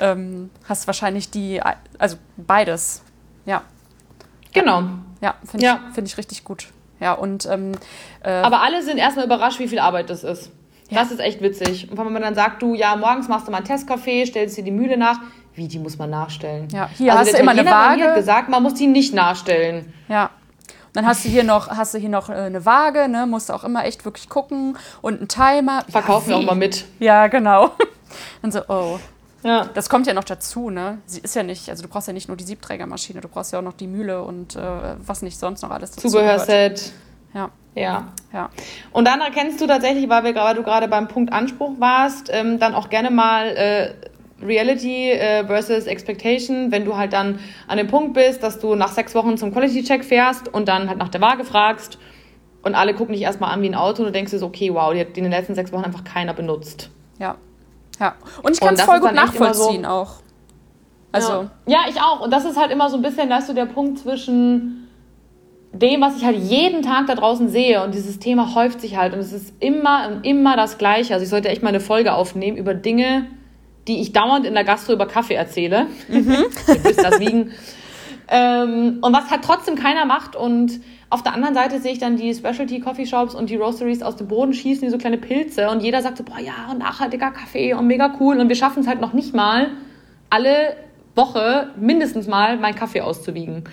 [0.00, 1.60] Ähm, hast wahrscheinlich die,
[1.98, 3.02] also beides,
[3.46, 3.62] ja.
[4.52, 4.82] Genau.
[5.20, 5.80] Ja, finde ja.
[5.88, 6.68] ich, find ich richtig gut.
[7.00, 7.72] Ja, und, ähm,
[8.22, 10.50] äh, aber alle sind erstmal überrascht, wie viel Arbeit das ist.
[10.90, 11.00] Ja.
[11.00, 11.90] Das ist echt witzig.
[11.90, 14.64] Und wenn man dann sagt, du, ja, morgens machst du mal einen Testkaffee, stellst dir
[14.64, 15.20] die Mühle nach.
[15.58, 16.68] Wie, die muss man nachstellen?
[16.70, 18.04] Ja, hier also hast du immer eine Waage.
[18.04, 19.92] hat gesagt, man muss die nicht nachstellen.
[20.08, 20.30] Ja.
[20.92, 23.26] Dann hast du hier noch, hast du hier noch äh, eine Waage, ne?
[23.26, 25.84] musst du auch immer echt wirklich gucken und einen Timer.
[25.88, 26.86] Verkaufen ja, wir auch mal mit.
[27.00, 27.72] Ja, genau.
[28.42, 29.00] Dann so, oh.
[29.42, 29.66] Ja.
[29.74, 30.98] Das kommt ja noch dazu, ne?
[31.06, 33.58] Sie ist ja nicht, also du brauchst ja nicht nur die Siebträgermaschine, du brauchst ja
[33.58, 34.60] auch noch die Mühle und äh,
[35.04, 36.92] was nicht sonst noch alles dazu Zubehörset.
[37.34, 37.50] Ja.
[37.74, 38.08] Ja.
[38.32, 38.50] ja.
[38.92, 42.58] Und dann erkennst du tatsächlich, weil, wir, weil du gerade beim Punkt Anspruch warst, ähm,
[42.58, 43.94] dann auch gerne mal äh,
[44.42, 48.92] Reality äh, versus Expectation, wenn du halt dann an dem Punkt bist, dass du nach
[48.92, 51.98] sechs Wochen zum Quality-Check fährst und dann halt nach der Waage fragst
[52.62, 54.72] und alle gucken dich erstmal an wie ein Auto und du denkst dir so, okay,
[54.72, 56.90] wow, die hat in den letzten sechs Wochen einfach keiner benutzt.
[57.18, 57.36] Ja.
[57.98, 58.14] Ja.
[58.42, 60.14] Und ich kann es voll gut nachvollziehen so, auch.
[61.10, 61.32] Also.
[61.32, 61.50] Ja.
[61.66, 62.20] ja, ich auch.
[62.20, 64.88] Und das ist halt immer so ein bisschen, ist so der Punkt zwischen
[65.72, 69.12] dem, was ich halt jeden Tag da draußen sehe und dieses Thema häuft sich halt
[69.12, 71.12] und es ist immer und immer das Gleiche.
[71.12, 73.26] Also ich sollte echt mal eine Folge aufnehmen über Dinge,
[73.88, 75.86] die ich dauernd in der Gastro über Kaffee erzähle.
[76.08, 76.44] Mhm.
[76.96, 77.52] das wiegen.
[78.28, 82.16] ähm, und was halt trotzdem keiner macht und auf der anderen Seite sehe ich dann
[82.16, 85.70] die Specialty Coffee Shops und die Roasteries aus dem Boden schießen, die so kleine Pilze
[85.70, 88.86] und jeder sagt so, boah ja, nachhaltiger Kaffee und mega cool und wir schaffen es
[88.86, 89.68] halt noch nicht mal,
[90.28, 90.76] alle
[91.14, 93.64] Woche mindestens mal meinen Kaffee auszuwiegen.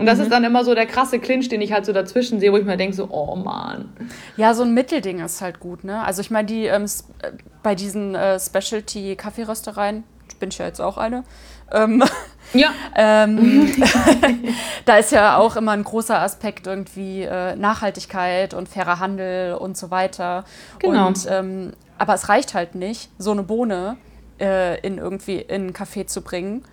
[0.00, 0.24] Und das mhm.
[0.24, 2.64] ist dann immer so der krasse Clinch, den ich halt so dazwischen sehe, wo ich
[2.64, 3.92] mir denke, so, oh Mann.
[4.38, 6.02] Ja, so ein Mittelding ist halt gut, ne?
[6.02, 7.32] Also ich meine, die ähm, äh,
[7.62, 10.04] bei diesen äh, Specialty-Kaffeeröstereien,
[10.38, 11.22] bin ich ja jetzt auch eine,
[11.70, 12.02] ähm,
[12.54, 12.70] ja.
[12.96, 13.70] ähm,
[14.86, 19.76] da ist ja auch immer ein großer Aspekt irgendwie äh, Nachhaltigkeit und fairer Handel und
[19.76, 20.44] so weiter.
[20.78, 21.08] Genau.
[21.08, 23.98] Und, ähm, aber es reicht halt nicht, so eine Bohne
[24.40, 26.64] äh, in irgendwie in einen Kaffee zu bringen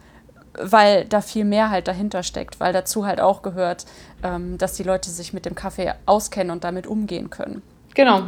[0.61, 3.85] weil da viel mehr halt dahinter steckt, weil dazu halt auch gehört,
[4.23, 7.61] ähm, dass die Leute sich mit dem Kaffee auskennen und damit umgehen können.
[7.93, 8.23] Genau.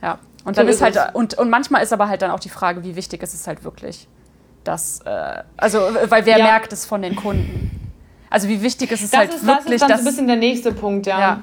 [0.00, 0.18] Ja.
[0.44, 2.82] Und dann so ist halt, und, und manchmal ist aber halt dann auch die Frage,
[2.82, 4.08] wie wichtig ist es halt wirklich.
[4.64, 6.44] Das, äh, also, weil wer ja.
[6.44, 7.92] merkt es von den Kunden?
[8.30, 10.26] Also wie wichtig ist es das halt ist, wirklich, das ist dann so ein bisschen
[10.26, 11.20] der nächste Punkt, ja.
[11.20, 11.40] ja.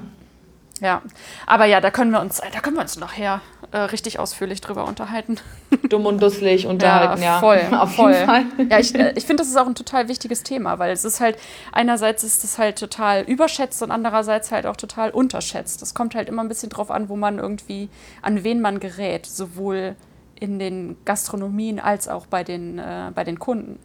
[0.80, 1.02] Ja,
[1.46, 4.84] aber ja, da können wir uns, da können wir uns nachher äh, richtig ausführlich drüber
[4.86, 5.38] unterhalten.
[5.88, 7.38] Dumm und dusselig unterhalten, ja.
[7.40, 8.12] Voll, ja, auf voll.
[8.12, 8.44] jeden Fall.
[8.68, 11.20] Ja, ich, äh, ich finde, das ist auch ein total wichtiges Thema, weil es ist
[11.20, 11.38] halt,
[11.72, 15.82] einerseits ist es halt total überschätzt und andererseits halt auch total unterschätzt.
[15.82, 17.88] Es kommt halt immer ein bisschen drauf an, wo man irgendwie,
[18.22, 19.96] an wen man gerät, sowohl
[20.34, 23.78] in den Gastronomien als auch bei den, äh, bei den Kunden.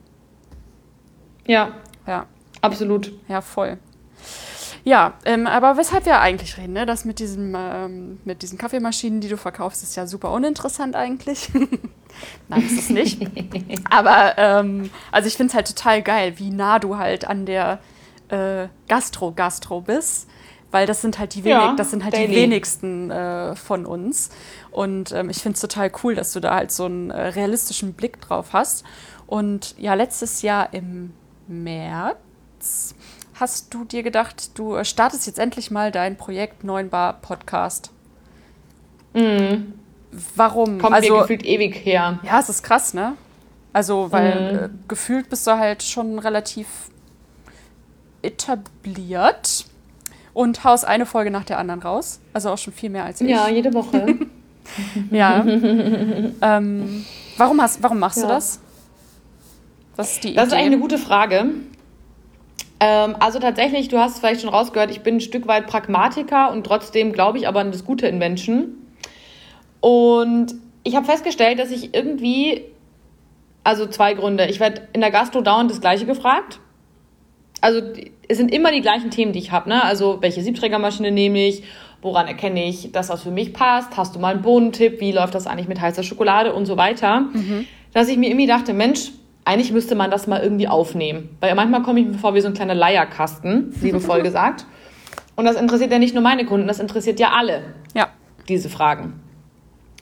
[1.45, 1.73] Ja.
[2.07, 2.25] Ja.
[2.61, 3.11] Absolut.
[3.27, 3.77] Ja, voll.
[4.85, 6.85] Ja, ähm, aber weshalb wir eigentlich reden, ne?
[6.85, 11.49] Das mit, diesem, ähm, mit diesen Kaffeemaschinen, die du verkaufst, ist ja super uninteressant eigentlich.
[12.47, 13.19] Nein, ist es nicht.
[13.89, 17.79] aber ähm, also ich finde es halt total geil, wie nah du halt an der
[18.29, 20.29] äh, Gastro-Gastro bist.
[20.69, 24.29] Weil das sind halt die, wenig, ja, das sind halt die wenigsten äh, von uns.
[24.71, 27.93] Und ähm, ich finde es total cool, dass du da halt so einen äh, realistischen
[27.93, 28.83] Blick drauf hast.
[29.25, 31.13] Und ja, letztes Jahr im
[31.47, 32.93] März
[33.39, 37.91] hast du dir gedacht, du startest jetzt endlich mal dein Projekt 9 Bar Podcast.
[39.13, 39.73] Mhm.
[40.35, 40.79] Warum?
[40.79, 42.19] Kommt also, mir gefühlt ewig her.
[42.23, 43.13] Ja, es ist krass, ne?
[43.73, 44.59] Also, weil mhm.
[44.59, 46.67] äh, gefühlt bist du halt schon relativ
[48.21, 49.65] etabliert
[50.33, 52.19] und haust eine Folge nach der anderen raus.
[52.33, 53.29] Also auch schon viel mehr als ich.
[53.29, 54.17] Ja, jede Woche.
[55.11, 55.45] ja.
[55.45, 57.05] ähm,
[57.37, 58.23] warum, hast, warum machst ja.
[58.23, 58.59] du das?
[59.97, 60.37] Was ist die Idee?
[60.37, 61.49] Das ist eigentlich eine gute Frage.
[62.79, 66.51] Ähm, also tatsächlich, du hast es vielleicht schon rausgehört, ich bin ein Stück weit Pragmatiker
[66.51, 68.85] und trotzdem glaube ich aber an das Gute in Menschen.
[69.79, 72.63] Und ich habe festgestellt, dass ich irgendwie,
[73.63, 74.47] also zwei Gründe.
[74.47, 76.59] Ich werde in der Gastro dauernd das Gleiche gefragt.
[77.61, 77.81] Also
[78.27, 79.69] es sind immer die gleichen Themen, die ich habe.
[79.69, 79.83] Ne?
[79.83, 81.63] Also welche Siebträgermaschine nehme ich?
[82.01, 83.97] Woran erkenne ich, dass das für mich passt?
[83.97, 84.99] Hast du mal einen Bohnentipp?
[84.99, 87.21] Wie läuft das eigentlich mit heißer Schokolade und so weiter?
[87.21, 87.65] Mhm.
[87.93, 89.11] Dass ich mir irgendwie dachte, Mensch,
[89.45, 91.37] eigentlich müsste man das mal irgendwie aufnehmen.
[91.39, 94.65] Weil manchmal komme ich mir vor wie so ein kleiner Leierkasten, liebevoll gesagt.
[95.35, 97.61] Und das interessiert ja nicht nur meine Kunden, das interessiert ja alle.
[97.93, 98.09] Ja.
[98.49, 99.21] Diese Fragen.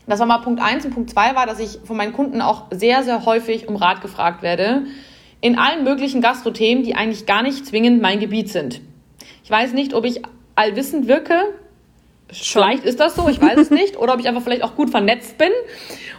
[0.08, 2.66] Das war mal Punkt eins und Punkt zwei war, dass ich von meinen Kunden auch
[2.72, 4.84] sehr, sehr häufig um Rat gefragt werde.
[5.40, 8.82] In allen möglichen Gastrothemen, die eigentlich gar nicht zwingend mein Gebiet sind.
[9.44, 10.22] Ich weiß nicht, ob ich
[10.56, 11.36] allwissend wirke.
[12.34, 12.64] Schon.
[12.64, 13.98] Vielleicht ist das so, ich weiß es nicht.
[13.98, 15.52] Oder ob ich einfach vielleicht auch gut vernetzt bin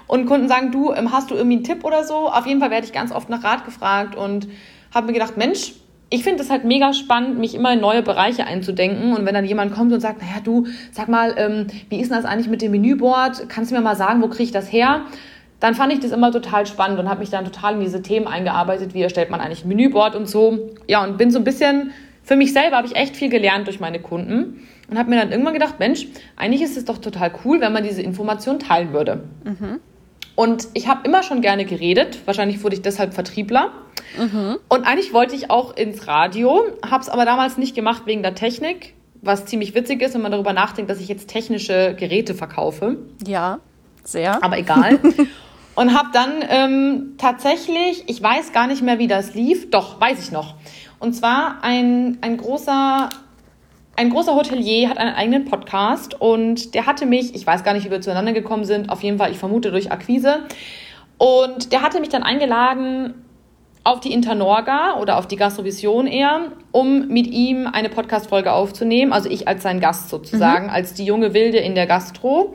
[0.06, 2.28] und Kunden sagen, du, ähm, hast du irgendwie einen Tipp oder so?
[2.28, 4.48] Auf jeden Fall werde ich ganz oft nach Rat gefragt und
[4.94, 5.72] habe mir gedacht, Mensch,
[6.10, 9.14] ich finde es halt mega spannend, mich immer in neue Bereiche einzudenken.
[9.14, 12.16] Und wenn dann jemand kommt und sagt, naja, du, sag mal, ähm, wie ist denn
[12.16, 13.48] das eigentlich mit dem Menüboard?
[13.48, 15.02] Kannst du mir mal sagen, wo kriege ich das her?
[15.60, 18.26] Dann fand ich das immer total spannend und habe mich dann total in diese Themen
[18.26, 18.92] eingearbeitet.
[18.92, 20.70] Wie erstellt man eigentlich ein Menüboard und so.
[20.86, 21.90] Ja, und bin so ein bisschen,
[22.22, 25.30] für mich selber habe ich echt viel gelernt durch meine Kunden und habe mir dann
[25.30, 29.24] irgendwann gedacht, Mensch, eigentlich ist es doch total cool, wenn man diese Information teilen würde.
[29.44, 29.80] Mhm.
[30.36, 32.18] Und ich habe immer schon gerne geredet.
[32.24, 33.72] Wahrscheinlich wurde ich deshalb Vertriebler.
[34.18, 34.58] Mhm.
[34.68, 38.34] Und eigentlich wollte ich auch ins Radio, habe es aber damals nicht gemacht wegen der
[38.34, 42.98] Technik, was ziemlich witzig ist, wenn man darüber nachdenkt, dass ich jetzt technische Geräte verkaufe.
[43.26, 43.60] Ja,
[44.02, 44.42] sehr.
[44.42, 44.98] Aber egal.
[45.76, 50.20] Und habe dann ähm, tatsächlich, ich weiß gar nicht mehr, wie das lief, doch, weiß
[50.20, 50.54] ich noch.
[51.00, 53.08] Und zwar ein, ein großer
[53.96, 57.86] ein großer Hotelier hat einen eigenen Podcast und der hatte mich, ich weiß gar nicht,
[57.86, 60.40] wie wir zueinander gekommen sind, auf jeden Fall, ich vermute durch Akquise.
[61.18, 63.14] Und der hatte mich dann eingeladen
[63.84, 69.12] auf die Internorga oder auf die Gastrovision eher, um mit ihm eine Podcast-Folge aufzunehmen.
[69.12, 70.72] Also ich als sein Gast sozusagen, mhm.
[70.72, 72.54] als die junge Wilde in der Gastro.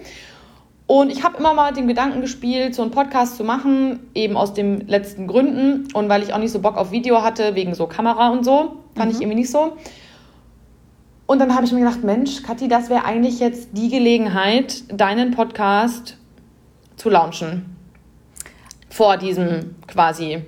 [0.88, 4.56] Und ich habe immer mal dem Gedanken gespielt, so einen Podcast zu machen, eben aus
[4.56, 7.86] den letzten Gründen und weil ich auch nicht so Bock auf Video hatte, wegen so
[7.86, 9.15] Kamera und so, fand mhm.
[9.15, 9.78] ich irgendwie nicht so.
[11.30, 15.30] Und dann habe ich mir gedacht, Mensch, Kathi, das wäre eigentlich jetzt die Gelegenheit, deinen
[15.30, 16.18] Podcast
[16.96, 17.78] zu launchen.
[18.89, 20.42] Vor diesem quasi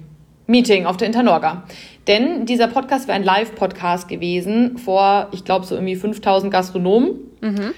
[0.48, 1.66] Meeting auf der Internorga.
[2.08, 7.12] Denn dieser Podcast wäre ein Live-Podcast gewesen vor, ich glaube, so irgendwie 5000 Gastronomen.
[7.42, 7.76] Mhm.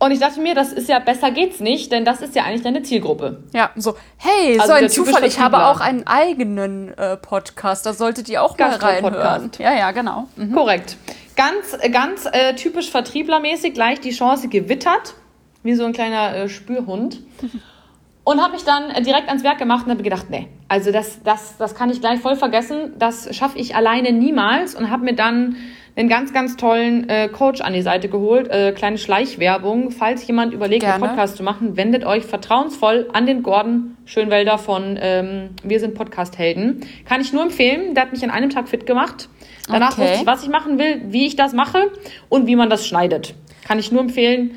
[0.00, 2.62] Und ich dachte mir, das ist ja besser geht's nicht, denn das ist ja eigentlich
[2.62, 3.44] deine Zielgruppe.
[3.54, 7.92] Ja, so, hey, also so ein Zufall, ich habe auch einen eigenen äh, Podcast, da
[7.92, 9.52] solltet ihr auch mal reinhören.
[9.60, 10.26] Ja, ja, genau.
[10.34, 10.50] Mhm.
[10.52, 10.96] Korrekt.
[11.36, 15.14] Ganz, ganz äh, typisch vertrieblermäßig gleich die Chance gewittert,
[15.62, 17.20] wie so ein kleiner äh, Spürhund.
[18.24, 21.22] Und habe mich dann äh, direkt ans Werk gemacht und habe gedacht, nee, also das,
[21.22, 25.14] das, das kann ich gleich voll vergessen, das schaffe ich alleine niemals und habe mir
[25.14, 25.54] dann
[25.96, 28.48] einen ganz, ganz tollen äh, Coach an die Seite geholt.
[28.48, 29.90] Äh, kleine Schleichwerbung.
[29.90, 30.96] Falls jemand überlegt, Gerne.
[30.96, 35.94] einen Podcast zu machen, wendet euch vertrauensvoll an den Gordon Schönwelder von ähm, Wir sind
[35.94, 36.80] Podcast-Helden.
[37.06, 37.94] Kann ich nur empfehlen.
[37.94, 39.28] Der hat mich an einem Tag fit gemacht.
[39.68, 40.02] Danach okay.
[40.02, 41.90] wusste ich, was ich machen will, wie ich das mache
[42.28, 43.34] und wie man das schneidet.
[43.66, 44.56] Kann ich nur empfehlen.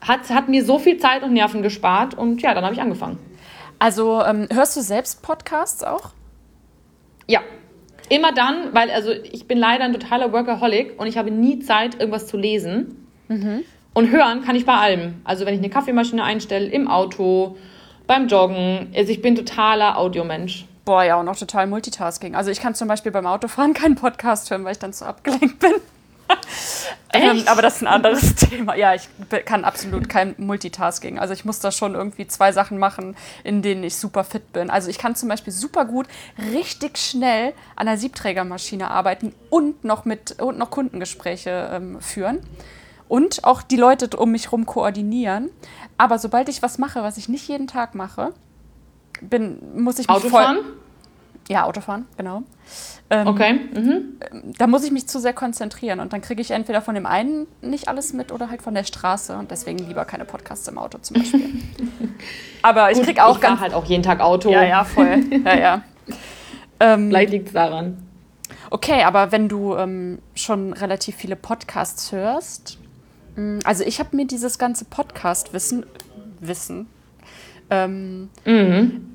[0.00, 3.18] Hat, hat mir so viel Zeit und Nerven gespart und ja, dann habe ich angefangen.
[3.78, 6.10] Also ähm, hörst du selbst Podcasts auch?
[7.26, 7.40] Ja.
[8.10, 11.98] Immer dann, weil also ich bin leider ein totaler Workaholic und ich habe nie Zeit,
[11.98, 13.06] irgendwas zu lesen.
[13.28, 13.64] Mhm.
[13.94, 15.22] Und hören kann ich bei allem.
[15.24, 17.56] Also wenn ich eine Kaffeemaschine einstelle, im Auto,
[18.06, 18.92] beim Joggen.
[18.94, 20.66] Also ich bin totaler Audiomensch.
[20.84, 22.34] Boah, ja, und auch total Multitasking.
[22.34, 25.58] Also ich kann zum Beispiel beim Autofahren keinen Podcast hören, weil ich dann zu abgelenkt
[25.58, 25.72] bin.
[27.12, 28.74] Ähm, aber das ist ein anderes Thema.
[28.74, 29.08] Ja, ich
[29.44, 31.20] kann absolut kein Multitasking.
[31.20, 34.68] Also ich muss da schon irgendwie zwei Sachen machen, in denen ich super fit bin.
[34.68, 36.08] Also ich kann zum Beispiel super gut
[36.52, 42.40] richtig schnell an der Siebträgermaschine arbeiten und noch mit und noch Kundengespräche ähm, führen
[43.08, 45.50] und auch die Leute um mich herum koordinieren.
[45.98, 48.32] Aber sobald ich was mache, was ich nicht jeden Tag mache,
[49.22, 50.56] bin, muss ich mich Autofahren?
[50.56, 50.64] voll.
[51.48, 52.42] Ja, Autofahren, genau.
[53.10, 53.60] Ähm, Okay.
[53.74, 54.18] Mhm.
[54.56, 57.46] Da muss ich mich zu sehr konzentrieren und dann kriege ich entweder von dem einen
[57.60, 60.96] nicht alles mit oder halt von der Straße und deswegen lieber keine Podcasts im Auto
[60.98, 61.50] zum Beispiel.
[62.62, 63.60] Aber ich kriege auch ich ganz.
[63.60, 64.50] halt auch jeden Tag Auto.
[64.50, 65.22] Ja, ja, voll.
[65.44, 65.82] Ja, ja.
[66.80, 67.98] Ähm, Vielleicht liegt es daran.
[68.68, 72.78] Okay, aber wenn du ähm, schon relativ viele Podcasts hörst,
[73.36, 75.86] mh, also ich habe mir dieses ganze Podcast-Wissen,
[76.40, 76.88] Wissen,
[77.84, 79.06] ähm, Mhm.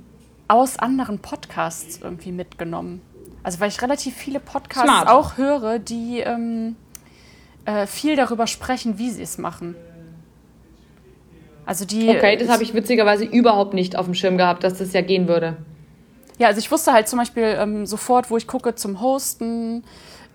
[0.47, 3.01] aus anderen Podcasts irgendwie mitgenommen.
[3.43, 5.07] Also weil ich relativ viele Podcasts Smart.
[5.07, 6.75] auch höre, die ähm,
[7.65, 9.75] äh, viel darüber sprechen, wie sie es machen.
[11.65, 12.09] Also die.
[12.09, 15.27] Okay, das habe ich witzigerweise überhaupt nicht auf dem Schirm gehabt, dass das ja gehen
[15.27, 15.55] würde.
[16.39, 19.83] Ja, also ich wusste halt zum Beispiel ähm, sofort, wo ich gucke zum Hosten,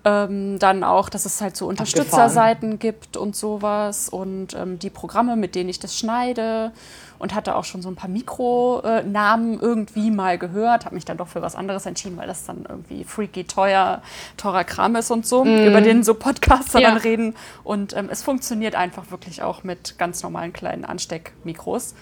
[0.05, 5.35] ähm, dann auch, dass es halt so Unterstützerseiten gibt und sowas und ähm, die Programme,
[5.35, 6.71] mit denen ich das schneide
[7.19, 11.27] und hatte auch schon so ein paar Mikronamen irgendwie mal gehört, habe mich dann doch
[11.27, 14.01] für was anderes entschieden, weil das dann irgendwie freaky teuer,
[14.37, 16.89] teurer Kram ist und so, über den so Podcaster Ja.
[16.89, 21.95] dann reden und ähm, es funktioniert einfach wirklich auch mit ganz normalen kleinen Ansteckmikros,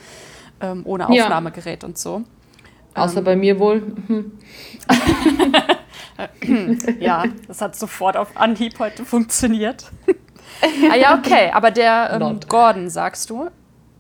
[0.62, 1.24] ähm, ohne Ja.
[1.26, 2.24] Aufnahmegerät und so.
[2.96, 3.24] Außer Ähm.
[3.24, 3.84] bei mir wohl.
[7.00, 9.92] Ja, das hat sofort auf Anhieb heute funktioniert.
[10.92, 12.40] ah ja, okay, aber der ähm.
[12.48, 13.50] Gordon, sagst du,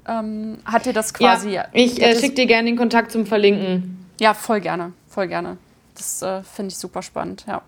[0.07, 1.51] ähm, hat dir das quasi...
[1.51, 4.05] ja, ich äh, schicke dir gerne den Kontakt zum Verlinken.
[4.19, 5.57] Ja, voll gerne, voll gerne.
[5.95, 7.61] Das äh, finde ich super spannend, ja.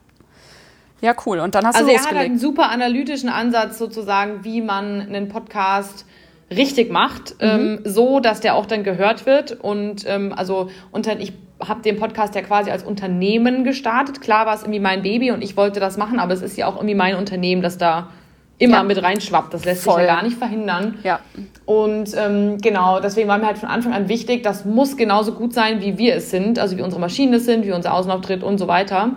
[1.01, 1.39] Ja, cool.
[1.39, 5.01] Und dann hast Also du er hat halt einen super analytischen Ansatz sozusagen, wie man
[5.01, 6.05] einen Podcast
[6.49, 7.47] richtig macht, Mhm.
[7.47, 9.51] ähm, so dass der auch dann gehört wird.
[9.51, 14.21] Und ähm, also unter, ich habe den Podcast ja quasi als Unternehmen gestartet.
[14.21, 16.67] Klar war es irgendwie mein Baby und ich wollte das machen, aber es ist ja
[16.67, 18.09] auch irgendwie mein Unternehmen, das da
[18.57, 18.83] immer Ja.
[18.83, 19.53] mit reinschwappt.
[19.53, 20.01] Das lässt sich Voll.
[20.01, 20.97] ja gar nicht verhindern.
[21.03, 21.19] Ja,
[21.65, 25.53] Und ähm, genau, deswegen war mir halt von Anfang an wichtig, das muss genauso gut
[25.53, 28.57] sein, wie wir es sind, also wie unsere Maschinen es sind, wie unser Außenauftritt und
[28.57, 29.11] so weiter.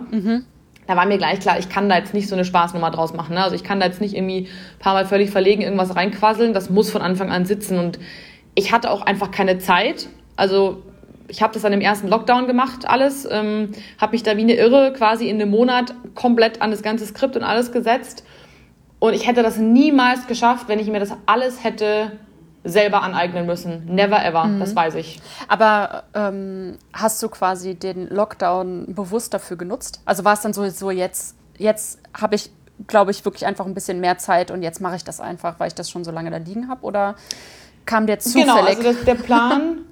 [0.87, 3.35] Da war mir gleich klar, ich kann da jetzt nicht so eine Spaßnummer draus machen.
[3.35, 3.43] Ne?
[3.43, 6.51] Also ich kann da jetzt nicht irgendwie ein paar Mal völlig verlegen irgendwas reinquasseln.
[6.53, 7.77] Das muss von Anfang an sitzen.
[7.77, 7.99] Und
[8.55, 10.09] ich hatte auch einfach keine Zeit.
[10.35, 10.81] Also
[11.27, 13.27] ich habe das dann im ersten Lockdown gemacht, alles.
[13.31, 13.69] Ähm,
[13.99, 17.35] habe mich da wie eine Irre quasi in einem Monat komplett an das ganze Skript
[17.37, 18.23] und alles gesetzt.
[18.99, 22.11] Und ich hätte das niemals geschafft, wenn ich mir das alles hätte
[22.63, 23.85] selber aneignen müssen.
[23.85, 25.19] Never ever, das weiß ich.
[25.47, 30.01] aber ähm, hast du quasi den Lockdown bewusst dafür genutzt?
[30.05, 32.51] Also war es dann so, so jetzt, jetzt habe ich,
[32.87, 35.69] glaube ich, wirklich einfach ein bisschen mehr Zeit und jetzt mache ich das einfach, weil
[35.69, 36.83] ich das schon so lange da liegen habe?
[36.85, 37.15] Oder
[37.85, 38.47] kam der zufällig?
[38.47, 39.77] Genau, also das, der Plan,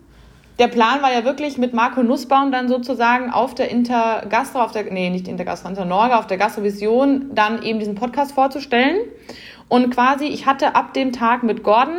[0.60, 4.92] der Plan war ja wirklich mit Marco Nussbaum dann sozusagen auf der Intergastro, auf der,
[4.92, 8.98] nee, nicht Intergastro, Internorga, auf der Gastrovision dann eben diesen Podcast vorzustellen.
[9.70, 11.98] Und quasi, ich hatte ab dem Tag mit Gordon,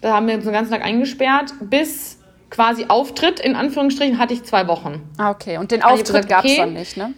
[0.00, 4.44] da haben wir uns den ganzen Tag eingesperrt, bis quasi Auftritt, in Anführungsstrichen, hatte ich
[4.44, 5.02] zwei Wochen.
[5.18, 5.58] Ah, okay.
[5.58, 6.60] Und den Auftritt gab es okay.
[6.60, 7.14] dann nicht, ne?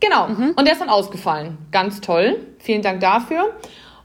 [0.00, 0.26] Genau.
[0.26, 1.56] Und der ist dann ausgefallen.
[1.72, 2.36] Ganz toll.
[2.58, 3.54] Vielen Dank dafür.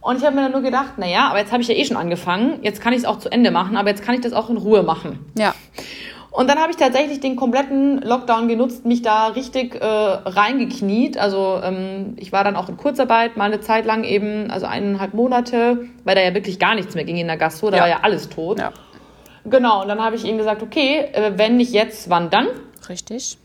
[0.01, 1.97] Und ich habe mir dann nur gedacht, naja, aber jetzt habe ich ja eh schon
[1.97, 2.59] angefangen.
[2.61, 4.57] Jetzt kann ich es auch zu Ende machen, aber jetzt kann ich das auch in
[4.57, 5.19] Ruhe machen.
[5.37, 5.53] Ja.
[6.31, 11.17] Und dann habe ich tatsächlich den kompletten Lockdown genutzt, mich da richtig äh, reingekniet.
[11.17, 15.13] Also ähm, ich war dann auch in Kurzarbeit mal eine Zeit lang eben, also eineinhalb
[15.13, 17.81] Monate, weil da ja wirklich gar nichts mehr ging in der Gastro, da Ja.
[17.83, 18.59] war ja alles tot.
[18.59, 18.71] Ja.
[19.45, 22.47] Genau, und dann habe ich ihm gesagt, okay, äh, wenn nicht jetzt, wann dann?
[22.87, 23.37] Richtig.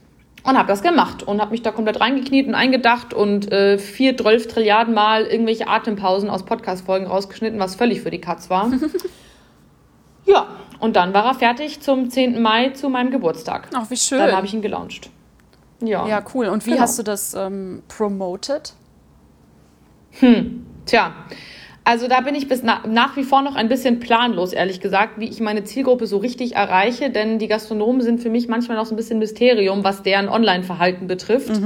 [0.47, 4.15] Und habe das gemacht und habe mich da komplett reingekniet und eingedacht und äh, vier,
[4.17, 8.71] zwölf Trilliarden Mal irgendwelche Atempausen aus Podcast-Folgen rausgeschnitten, was völlig für die Katz war.
[10.27, 10.47] ja,
[10.81, 12.43] und dann war er fertig zum 10.
[12.43, 13.69] Mai zu meinem Geburtstag.
[13.75, 14.19] Ach, wie schön.
[14.19, 15.09] Dann habe ich ihn gelauncht.
[15.83, 16.07] Ja.
[16.07, 16.49] ja, cool.
[16.49, 16.83] Und wie Genau.
[16.83, 18.75] hast du das ähm, promoted?
[20.87, 21.13] Tja,
[21.85, 25.18] also da bin ich bis na nach wie vor noch ein bisschen planlos, ehrlich gesagt,
[25.20, 28.87] wie ich meine Zielgruppe so richtig erreiche, denn die Gastronomen sind für mich manchmal noch
[28.87, 31.61] so ein bisschen Mysterium, was deren Online-Verhalten betrifft.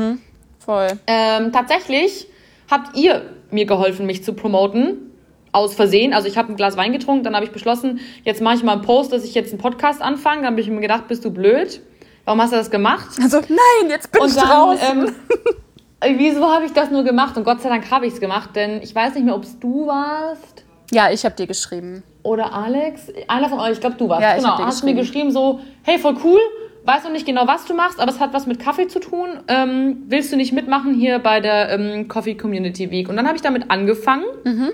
[0.59, 0.89] Voll.
[1.07, 2.27] Ähm, tatsächlich
[2.71, 5.05] habt ihr mir geholfen, mich zu promoten.
[5.51, 6.13] Aus Versehen.
[6.13, 8.73] Also ich habe ein Glas Wein getrunken, dann habe ich beschlossen, jetzt mache ich mal
[8.73, 10.43] einen Post, dass ich jetzt einen Podcast anfange.
[10.43, 11.81] Dann habe ich mir gedacht, bist du blöd?
[12.27, 13.17] Warum hast du das gemacht?
[13.23, 14.99] Also, nein, jetzt bin ich Und dann, draußen.
[15.07, 15.15] ähm,
[16.01, 17.37] wieso habe ich das nur gemacht?
[17.37, 19.59] Und Gott sei Dank habe ich es gemacht, denn ich weiß nicht mehr, ob es
[19.59, 22.03] du warst ja, ich habe dir geschrieben.
[22.23, 23.13] oder Alex.
[23.29, 24.23] Einer von euch, ich glaube, du warst.
[24.23, 24.51] Ja, ich genau.
[24.51, 25.29] hab dir hast mir geschrieben.
[25.29, 26.41] geschrieben so, hey, voll cool.
[26.85, 29.29] weiß noch nicht genau, was du machst, aber es hat was mit Kaffee zu tun.
[29.49, 33.09] Ähm, willst du nicht mitmachen hier bei der ähm, Coffee Community Week?
[33.09, 34.25] Und dann habe ich damit angefangen.
[34.45, 34.71] Mhm.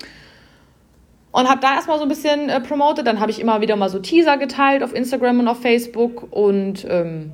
[1.33, 3.09] Und habe da erstmal so ein bisschen äh, promotet.
[3.09, 6.29] Dann habe ich immer wieder mal so Teaser geteilt auf Instagram und auf Facebook.
[6.31, 7.33] Und ähm,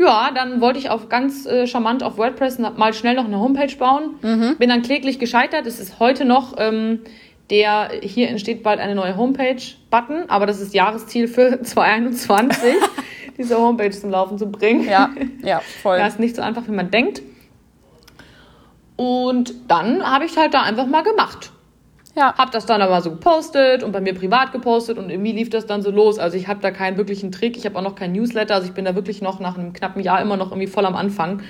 [0.00, 3.74] ja, dann wollte ich auch ganz äh, charmant auf WordPress mal schnell noch eine Homepage
[3.76, 4.14] bauen.
[4.22, 4.56] Mhm.
[4.58, 5.66] Bin dann kläglich gescheitert.
[5.66, 7.00] Es ist heute noch ähm,
[7.50, 12.74] der, hier entsteht bald eine neue Homepage-Button, aber das ist Jahresziel für 2021,
[13.38, 14.88] diese Homepage zum Laufen zu bringen.
[14.88, 15.10] Ja,
[15.42, 15.98] ja, voll.
[15.98, 17.22] Ja, ist nicht so einfach, wie man denkt.
[18.96, 21.52] Und dann habe ich halt da einfach mal gemacht.
[22.16, 22.34] Ja.
[22.36, 25.66] Hab das dann aber so gepostet und bei mir privat gepostet und irgendwie lief das
[25.66, 26.18] dann so los.
[26.18, 28.74] Also ich habe da keinen wirklichen Trick, ich habe auch noch kein Newsletter, also ich
[28.74, 31.42] bin da wirklich noch nach einem knappen Jahr immer noch irgendwie voll am Anfang.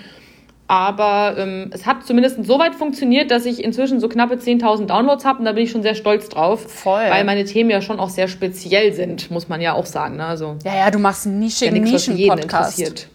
[0.71, 5.25] Aber ähm, es hat zumindest so weit funktioniert, dass ich inzwischen so knappe 10.000 Downloads
[5.25, 6.61] habe und da bin ich schon sehr stolz drauf.
[6.61, 7.03] Voll.
[7.11, 10.19] Weil meine Themen ja schon auch sehr speziell sind, muss man ja auch sagen.
[10.19, 10.25] Ne?
[10.25, 13.09] Also, ja, ja, du machst einen nischigen ja Nischen-Podcast.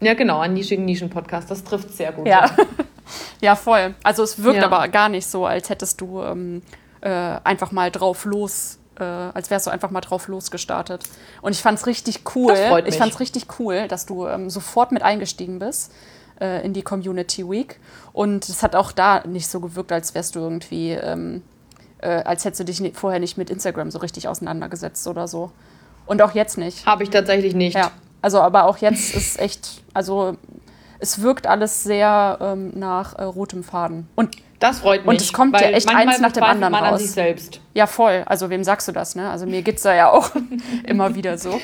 [0.00, 1.50] Ja, genau, einen nischigen Nischen-Podcast.
[1.50, 2.28] Das trifft sehr gut.
[2.28, 2.46] Ja.
[2.46, 2.50] ja.
[3.40, 3.94] ja, voll.
[4.02, 4.66] Also es wirkt ja.
[4.66, 6.62] aber gar nicht so, als hättest du ähm,
[7.00, 11.04] äh, einfach mal drauf los äh, als wärst du einfach mal drauf losgestartet.
[11.42, 12.52] Und ich fand es richtig cool.
[12.52, 12.94] Das freut mich.
[12.94, 15.92] Ich fand es richtig cool, dass du ähm, sofort mit eingestiegen bist
[16.40, 17.78] äh, in die Community Week.
[18.12, 21.42] Und es hat auch da nicht so gewirkt, als wärst du irgendwie, ähm,
[21.98, 25.52] äh, als hättest du dich vorher nicht mit Instagram so richtig auseinandergesetzt oder so.
[26.06, 26.86] Und auch jetzt nicht.
[26.86, 27.74] Habe ich tatsächlich nicht.
[27.74, 27.90] Ja,
[28.22, 30.36] also aber auch jetzt ist echt, also
[30.98, 34.08] es wirkt alles sehr ähm, nach äh, rotem Faden.
[34.16, 35.08] Und das freut mich.
[35.08, 36.92] Und es kommt ja echt eins nach dem anderen man raus.
[36.92, 37.60] An sich selbst.
[37.74, 38.22] Ja, voll.
[38.26, 39.30] Also wem sagst du das, ne?
[39.30, 40.30] Also mir geht's da ja auch
[40.86, 41.60] immer wieder so.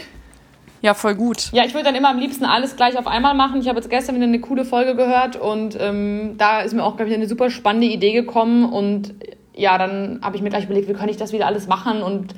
[0.83, 1.51] Ja, voll gut.
[1.53, 3.61] Ja, ich würde dann immer am liebsten alles gleich auf einmal machen.
[3.61, 6.97] Ich habe jetzt gestern wieder eine coole Folge gehört und ähm, da ist mir auch,
[6.97, 8.71] glaube ich, eine super spannende Idee gekommen.
[8.71, 9.15] Und
[9.55, 12.35] ja, dann habe ich mir gleich überlegt, wie kann ich das wieder alles machen und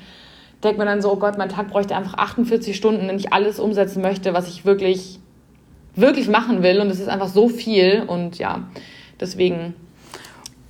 [0.63, 3.59] denke mir dann so, oh Gott, mein Tag bräuchte einfach 48 Stunden, wenn ich alles
[3.59, 5.21] umsetzen möchte, was ich wirklich,
[5.97, 6.81] wirklich machen will.
[6.81, 8.03] Und es ist einfach so viel.
[8.07, 8.69] Und ja,
[9.21, 9.75] deswegen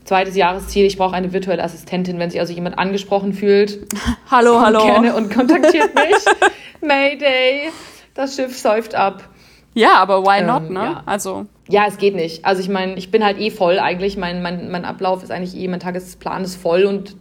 [0.04, 3.78] zweites Jahresziel, ich brauche eine virtuelle Assistentin, wenn sich also jemand angesprochen fühlt.
[4.30, 4.80] hallo, hallo.
[4.80, 6.24] Gerne und kontaktiert mich.
[6.80, 7.70] Mayday,
[8.14, 9.28] das Schiff säuft ab.
[9.72, 10.80] Ja, aber why ähm, not, ne?
[10.80, 11.02] Ja.
[11.06, 11.46] Also.
[11.68, 12.44] Ja, es geht nicht.
[12.44, 14.16] Also ich meine, ich bin halt eh voll eigentlich.
[14.16, 17.16] Mein, mein, mein Ablauf ist eigentlich eh, mein Tagesplan ist voll und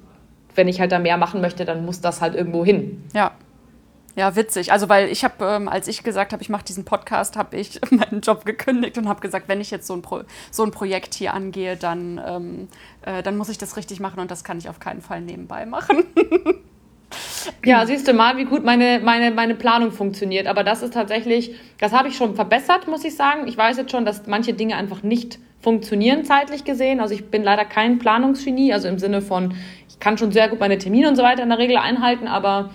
[0.56, 3.04] wenn ich halt da mehr machen möchte, dann muss das halt irgendwo hin.
[3.14, 3.32] Ja.
[4.16, 4.72] Ja, witzig.
[4.72, 7.80] Also, weil ich habe, ähm, als ich gesagt habe, ich mache diesen Podcast, habe ich
[7.92, 11.16] meinen Job gekündigt und habe gesagt, wenn ich jetzt so ein, Pro so ein Projekt
[11.16, 12.68] hier angehe, dann, ähm,
[13.02, 15.66] äh, dann muss ich das richtig machen und das kann ich auf keinen Fall nebenbei
[15.66, 16.04] machen.
[17.66, 20.48] Ja, siehst du mal, wie gut meine, meine, meine Planung funktioniert.
[20.48, 23.48] Aber das ist tatsächlich, das habe ich schon verbessert, muss ich sagen.
[23.48, 27.00] Ich weiß jetzt schon, dass manche Dinge einfach nicht funktionieren zeitlich gesehen.
[27.00, 29.54] Also ich bin leider kein Planungsgenie, also im Sinne von,
[29.88, 32.72] ich kann schon sehr gut meine Termine und so weiter in der Regel einhalten, aber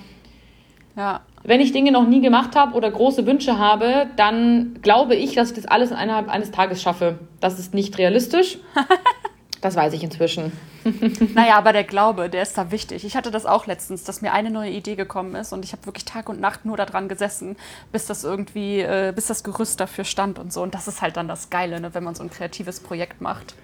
[0.97, 1.21] ja.
[1.45, 5.51] Wenn ich Dinge noch nie gemacht habe oder große Wünsche habe, dann glaube ich, dass
[5.51, 7.19] ich das alles innerhalb eines Tages schaffe.
[7.41, 8.59] Das ist nicht realistisch.
[9.61, 10.53] Das weiß ich inzwischen.
[11.35, 13.05] naja, aber der Glaube, der ist da wichtig.
[13.05, 15.85] Ich hatte das auch letztens, dass mir eine neue Idee gekommen ist und ich habe
[15.87, 17.57] wirklich Tag und Nacht nur daran gesessen,
[17.91, 20.63] bis das irgendwie, äh, bis das Gerüst dafür stand und so.
[20.63, 23.55] Und das ist halt dann das Geile, ne, wenn man so ein kreatives Projekt macht.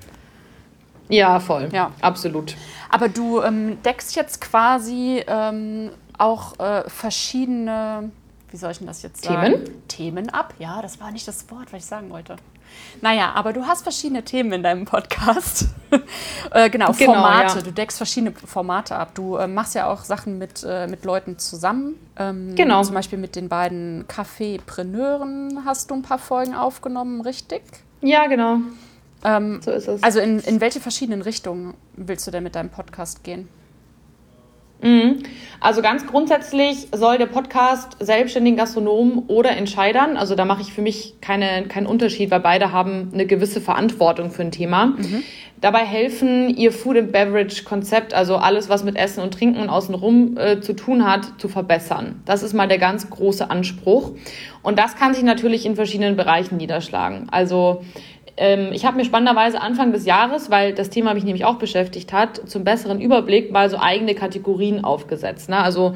[1.09, 1.69] Ja, voll.
[1.73, 2.57] Ja, absolut.
[2.91, 8.11] Aber du ähm, deckst jetzt quasi ähm, auch äh, verschiedene,
[8.51, 9.53] wie soll ich denn das jetzt sagen?
[9.53, 9.89] Themen?
[9.89, 10.55] Themen ab.
[10.59, 12.37] Ja, das war nicht das Wort, was ich sagen wollte.
[13.01, 15.67] Naja, aber du hast verschiedene Themen in deinem Podcast.
[16.51, 17.59] äh, genau, genau, Formate.
[17.59, 17.63] Ja.
[17.63, 19.15] Du deckst verschiedene Formate ab.
[19.15, 21.95] Du äh, machst ja auch Sachen mit, äh, mit Leuten zusammen.
[22.17, 22.83] Ähm, genau.
[22.83, 27.63] Zum Beispiel mit den beiden Kaffeepreneuren hast du ein paar Folgen aufgenommen, richtig?
[28.01, 28.59] Ja, genau.
[29.25, 30.03] Ähm, so ist es.
[30.03, 33.49] Also in, in welche verschiedenen Richtungen willst du denn mit deinem Podcast gehen?
[34.85, 35.23] Mhm.
[35.61, 40.83] Also ganz grundsätzlich soll der Podcast selbstständigen Gastronomen oder Entscheidern, also da mache ich für
[40.83, 45.23] mich keine, keinen Unterschied, weil beide haben eine gewisse Verantwortung für ein Thema, mhm.
[45.63, 49.71] dabei helfen, ihr Food and Beverage Konzept, also alles, was mit Essen und Trinken und
[49.71, 52.21] außenrum äh, zu tun hat, zu verbessern.
[52.27, 54.13] Das ist mal der ganz große Anspruch.
[54.63, 57.29] Und das kann sich natürlich in verschiedenen Bereichen niederschlagen.
[57.31, 57.83] Also
[58.37, 62.13] ähm, ich habe mir spannenderweise Anfang des Jahres, weil das Thema mich nämlich auch beschäftigt
[62.13, 65.49] hat, zum besseren Überblick mal so eigene Kategorien aufgesetzt.
[65.49, 65.59] Ne?
[65.59, 65.95] Also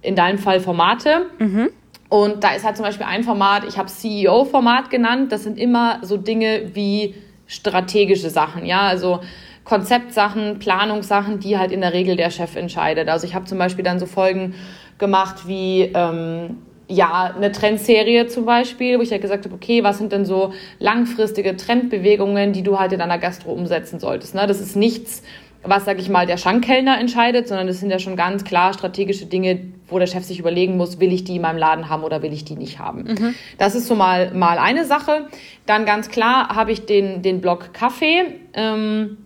[0.00, 1.26] in deinem Fall Formate.
[1.38, 1.70] Mhm.
[2.08, 5.32] Und da ist halt zum Beispiel ein Format, ich habe CEO-Format genannt.
[5.32, 7.14] Das sind immer so Dinge wie
[7.46, 9.20] strategische Sachen, ja, also
[9.64, 13.08] Konzeptsachen, Planungssachen, die halt in der Regel der Chef entscheidet.
[13.08, 14.54] Also ich habe zum Beispiel dann so Folgen
[14.98, 16.58] gemacht wie ähm,
[16.92, 20.24] ja, eine Trendserie zum Beispiel, wo ich ja halt gesagt habe, okay, was sind denn
[20.24, 24.34] so langfristige Trendbewegungen, die du halt in einer Gastro umsetzen solltest.
[24.34, 24.46] Ne?
[24.46, 25.22] Das ist nichts,
[25.62, 29.26] was, sag ich mal, der Schankkellner entscheidet, sondern es sind ja schon ganz klar strategische
[29.26, 32.22] Dinge, wo der Chef sich überlegen muss, will ich die in meinem Laden haben oder
[32.22, 33.04] will ich die nicht haben.
[33.04, 33.34] Mhm.
[33.58, 35.28] Das ist so mal, mal eine Sache.
[35.66, 38.24] Dann ganz klar habe ich den, den Blog Kaffee.
[38.54, 39.18] Ähm,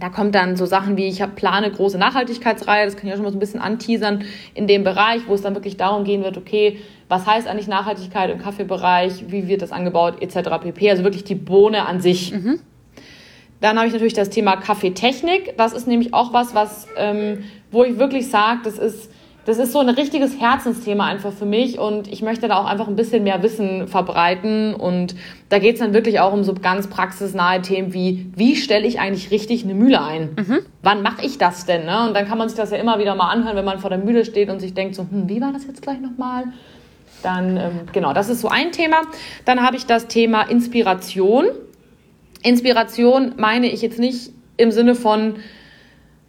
[0.00, 3.16] da kommt dann so Sachen wie, ich habe plane große Nachhaltigkeitsreihe, das kann ich auch
[3.16, 4.24] schon mal so ein bisschen anteasern,
[4.54, 6.78] in dem Bereich, wo es dann wirklich darum gehen wird, okay,
[7.08, 10.50] was heißt eigentlich Nachhaltigkeit im Kaffeebereich, wie wird das angebaut, etc.
[10.62, 10.90] pp.
[10.90, 12.32] Also wirklich die Bohne an sich.
[12.32, 12.60] Mhm.
[13.60, 15.56] Dann habe ich natürlich das Thema Kaffeetechnik.
[15.58, 19.10] Das ist nämlich auch was, was ähm, wo ich wirklich sage, das ist,
[19.46, 22.88] das ist so ein richtiges Herzensthema einfach für mich und ich möchte da auch einfach
[22.88, 24.74] ein bisschen mehr Wissen verbreiten.
[24.74, 25.14] Und
[25.48, 29.00] da geht es dann wirklich auch um so ganz praxisnahe Themen wie, wie stelle ich
[29.00, 30.36] eigentlich richtig eine Mühle ein?
[30.36, 30.58] Mhm.
[30.82, 31.86] Wann mache ich das denn?
[31.86, 32.06] Ne?
[32.06, 33.98] Und dann kann man sich das ja immer wieder mal anhören, wenn man vor der
[33.98, 36.44] Mühle steht und sich denkt, so, hm, wie war das jetzt gleich nochmal?
[37.22, 38.98] Dann, ähm, genau, das ist so ein Thema.
[39.46, 41.46] Dann habe ich das Thema Inspiration.
[42.42, 45.36] Inspiration meine ich jetzt nicht im Sinne von,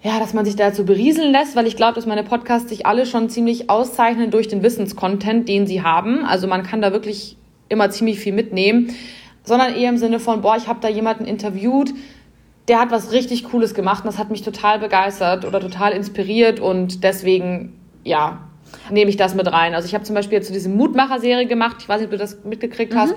[0.04, 3.06] ja, dass man sich dazu berieseln lässt, weil ich glaube, dass meine Podcasts sich alle
[3.06, 6.26] schon ziemlich auszeichnen durch den Wissenscontent, den sie haben.
[6.26, 7.38] Also man kann da wirklich
[7.70, 8.93] immer ziemlich viel mitnehmen,
[9.43, 11.93] sondern eher im Sinne von, boah, ich habe da jemanden interviewt,
[12.68, 16.60] der hat was richtig Cooles gemacht und das hat mich total begeistert oder total inspiriert
[16.60, 17.74] und deswegen,
[18.04, 18.47] ja,
[18.89, 19.76] nehme ich das mit rein.
[19.76, 22.18] Also ich habe zum Beispiel jetzt so diese Mutmacher-Serie gemacht, ich weiß nicht, ob du
[22.18, 22.97] das mitgekriegt mhm.
[22.97, 23.16] hast.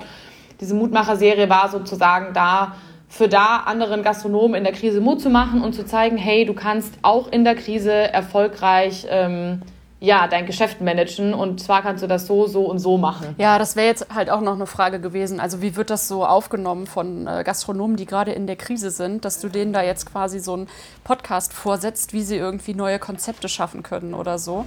[0.61, 2.75] Diese Mutmacher-Serie war sozusagen da,
[3.15, 6.53] für da anderen Gastronomen in der Krise Mut zu machen und zu zeigen, hey, du
[6.53, 9.61] kannst auch in der Krise erfolgreich ähm,
[10.01, 13.33] ja, dein Geschäft managen und zwar kannst du das so, so und so machen.
[13.37, 15.39] Ja, das wäre jetzt halt auch noch eine Frage gewesen.
[15.39, 19.23] Also wie wird das so aufgenommen von äh, Gastronomen, die gerade in der Krise sind,
[19.23, 20.67] dass du denen da jetzt quasi so einen
[21.05, 24.65] Podcast vorsetzt, wie sie irgendwie neue Konzepte schaffen können oder so.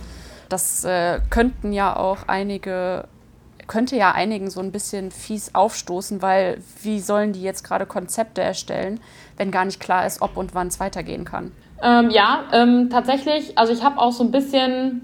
[0.48, 3.04] Das äh, könnten ja auch einige
[3.68, 8.40] könnte ja einigen so ein bisschen fies aufstoßen, weil wie sollen die jetzt gerade Konzepte
[8.40, 8.98] erstellen,
[9.36, 11.52] wenn gar nicht klar ist, ob und wann es weitergehen kann?
[11.82, 13.56] Ähm, ja, ähm, tatsächlich.
[13.56, 15.02] Also ich habe auch so ein bisschen.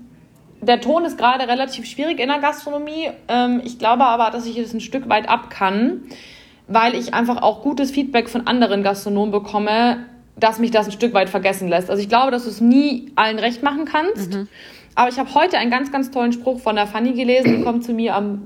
[0.60, 3.10] Der Ton ist gerade relativ schwierig in der Gastronomie.
[3.28, 6.04] Ähm, ich glaube aber, dass ich es ein Stück weit ab kann,
[6.68, 10.06] weil ich einfach auch gutes Feedback von anderen Gastronomen bekomme,
[10.36, 11.90] dass mich das ein Stück weit vergessen lässt.
[11.90, 14.32] Also ich glaube, dass du es nie allen recht machen kannst.
[14.32, 14.48] Mhm.
[14.94, 17.58] Aber ich habe heute einen ganz, ganz tollen Spruch von der Fanny gelesen.
[17.58, 18.42] Die kommt zu mir am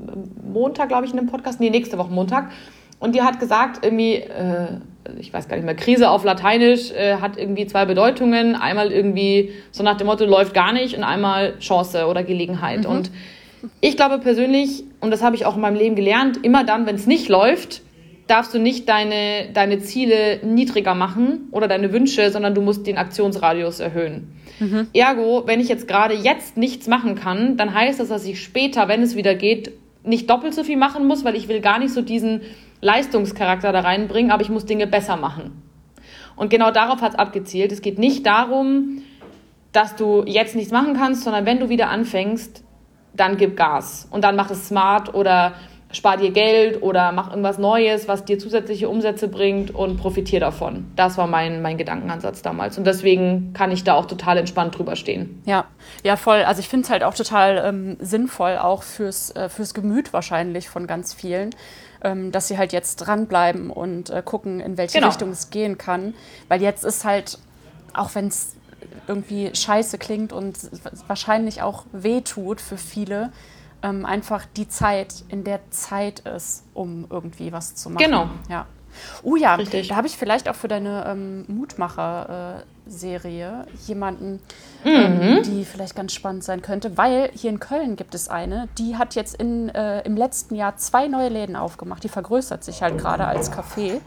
[0.51, 1.61] Montag, glaube ich, in einem Podcast.
[1.61, 2.51] Nee, nächste Woche Montag.
[2.99, 4.79] Und die hat gesagt, irgendwie, äh,
[5.19, 8.57] ich weiß gar nicht mehr, Krise auf Lateinisch äh, hat irgendwie zwei Bedeutungen.
[8.57, 12.81] Einmal irgendwie so nach dem Motto, läuft gar nicht und einmal Chance oder Gelegenheit.
[12.81, 12.87] Mhm.
[12.87, 13.11] Und
[13.81, 16.97] ich glaube persönlich, und das habe ich auch in meinem Leben gelernt, immer dann, wenn
[16.97, 17.83] es nicht läuft,
[18.29, 22.99] darfst du nicht deine, deine Ziele niedriger machen oder deine Wünsche, sondern du musst den
[22.99, 24.33] Aktionsradius erhöhen.
[24.61, 24.89] Mhm.
[24.93, 28.87] Ergo, wenn ich jetzt gerade jetzt nichts machen kann, dann heißt das, dass ich später,
[28.87, 29.73] wenn es wieder geht,
[30.05, 32.43] nicht doppelt so viel machen muss, weil ich will gar nicht so diesen
[32.81, 35.63] Leistungscharakter da reinbringen, aber ich muss Dinge besser machen.
[36.37, 37.73] Und genau darauf hat es abgezielt.
[37.73, 39.03] Es geht nicht darum,
[39.73, 42.63] dass du jetzt nichts machen kannst, sondern wenn du wieder anfängst,
[43.15, 45.55] dann gib Gas und dann mach es smart oder
[45.91, 50.87] spar dir Geld oder mach irgendwas Neues, was dir zusätzliche Umsätze bringt und profitier davon.
[50.97, 52.77] Das war mein, mein Gedankenansatz damals.
[52.77, 55.43] Und deswegen kann ich da auch total entspannt drüber stehen.
[55.47, 55.65] Ja,
[56.05, 56.43] ja, voll.
[56.43, 60.69] Also ich finde es halt auch total ähm, sinnvoll, auch fürs, äh, fürs Gemüt wahrscheinlich
[60.69, 61.51] von ganz vielen.
[62.01, 65.09] Ähm, dass sie halt jetzt dranbleiben und äh, gucken, in welche genau.
[65.09, 66.15] Richtung es gehen kann.
[66.47, 67.39] Weil jetzt ist halt,
[67.93, 68.55] auch wenn es
[69.09, 70.57] irgendwie scheiße klingt und
[71.09, 73.33] wahrscheinlich auch weh tut für viele,
[73.83, 78.05] ähm, einfach die Zeit in der Zeit ist, um irgendwie was zu machen.
[78.05, 78.29] Genau.
[78.49, 78.67] Ja.
[79.23, 79.89] Oh ja, Richtig.
[79.89, 84.41] da habe ich vielleicht auch für deine ähm, Mutmacher-Serie äh, jemanden,
[84.85, 85.23] ähm, mhm.
[85.23, 88.97] ähm, die vielleicht ganz spannend sein könnte, weil hier in Köln gibt es eine, die
[88.97, 92.05] hat jetzt in, äh, im letzten Jahr zwei neue Läden aufgemacht.
[92.05, 94.01] Die vergrößert sich halt gerade als Café.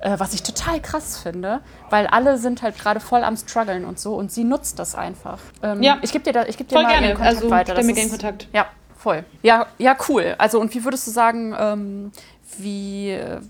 [0.00, 4.00] Äh, was ich total krass finde, weil alle sind halt gerade voll am struggeln und
[4.00, 5.38] so und sie nutzt das einfach.
[5.62, 5.98] Ähm, ja.
[6.02, 7.14] Ich gebe dir, da, ich geb dir voll mal gerne.
[7.14, 7.74] Kontakt also, weiter.
[7.74, 8.48] Das mir gerne Kontakt.
[8.52, 8.66] Ja,
[9.02, 9.24] voll.
[9.42, 10.34] Ja, ja, cool.
[10.38, 12.12] Also und wie würdest du sagen, ähm,
[12.58, 13.40] wie, äh,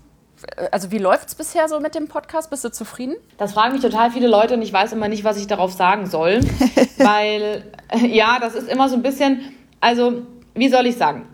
[0.71, 2.49] also wie läuft es bisher so mit dem Podcast?
[2.49, 3.15] Bist du zufrieden?
[3.37, 6.07] Das fragen mich total viele Leute und ich weiß immer nicht, was ich darauf sagen
[6.07, 6.39] soll.
[6.97, 10.23] weil, äh, ja, das ist immer so ein bisschen, also
[10.55, 11.27] wie soll ich sagen?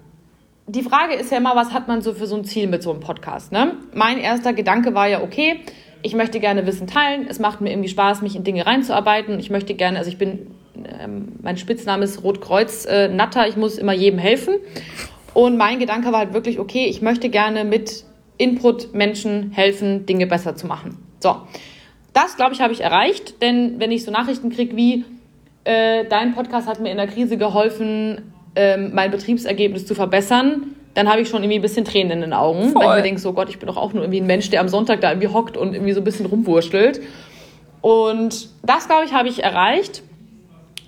[0.67, 2.91] Die Frage ist ja immer, was hat man so für so ein Ziel mit so
[2.91, 3.51] einem Podcast?
[3.51, 3.78] Ne?
[3.93, 5.61] Mein erster Gedanke war ja, okay,
[6.01, 7.26] ich möchte gerne Wissen teilen.
[7.28, 9.39] Es macht mir irgendwie Spaß, mich in Dinge reinzuarbeiten.
[9.39, 10.47] Ich möchte gerne, also ich bin
[10.86, 14.55] ähm, mein Spitzname ist Rotkreuz äh, Natter, ich muss immer jedem helfen.
[15.34, 18.03] Und mein Gedanke war halt wirklich, okay, ich möchte gerne mit
[18.38, 20.97] Input Menschen helfen, Dinge besser zu machen.
[21.19, 21.36] So,
[22.13, 25.05] das glaube ich, habe ich erreicht, denn wenn ich so Nachrichten kriege wie,
[25.65, 31.09] äh, dein Podcast hat mir in der Krise geholfen, äh, mein Betriebsergebnis zu verbessern, dann
[31.09, 32.84] habe ich schon irgendwie ein bisschen Tränen in den Augen, Voll.
[32.84, 34.61] weil ich mir denke, so Gott, ich bin doch auch nur irgendwie ein Mensch, der
[34.61, 37.01] am Sonntag da irgendwie hockt und irgendwie so ein bisschen rumwurschtelt.
[37.82, 40.03] Und das, glaube ich, habe ich erreicht.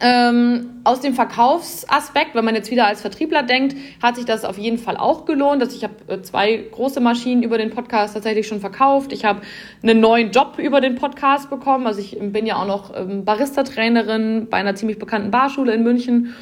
[0.03, 4.57] Ähm, aus dem Verkaufsaspekt, wenn man jetzt wieder als Vertriebler denkt, hat sich das auf
[4.57, 5.61] jeden Fall auch gelohnt.
[5.61, 9.13] Dass ich habe äh, zwei große Maschinen über den Podcast tatsächlich schon verkauft.
[9.13, 9.41] Ich habe
[9.83, 11.85] einen neuen Job über den Podcast bekommen.
[11.85, 16.33] Also ich bin ja auch noch ähm, Barista-Trainerin bei einer ziemlich bekannten Barschule in München.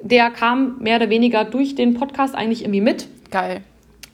[0.00, 3.08] Der kam mehr oder weniger durch den Podcast eigentlich irgendwie mit.
[3.32, 3.62] Geil.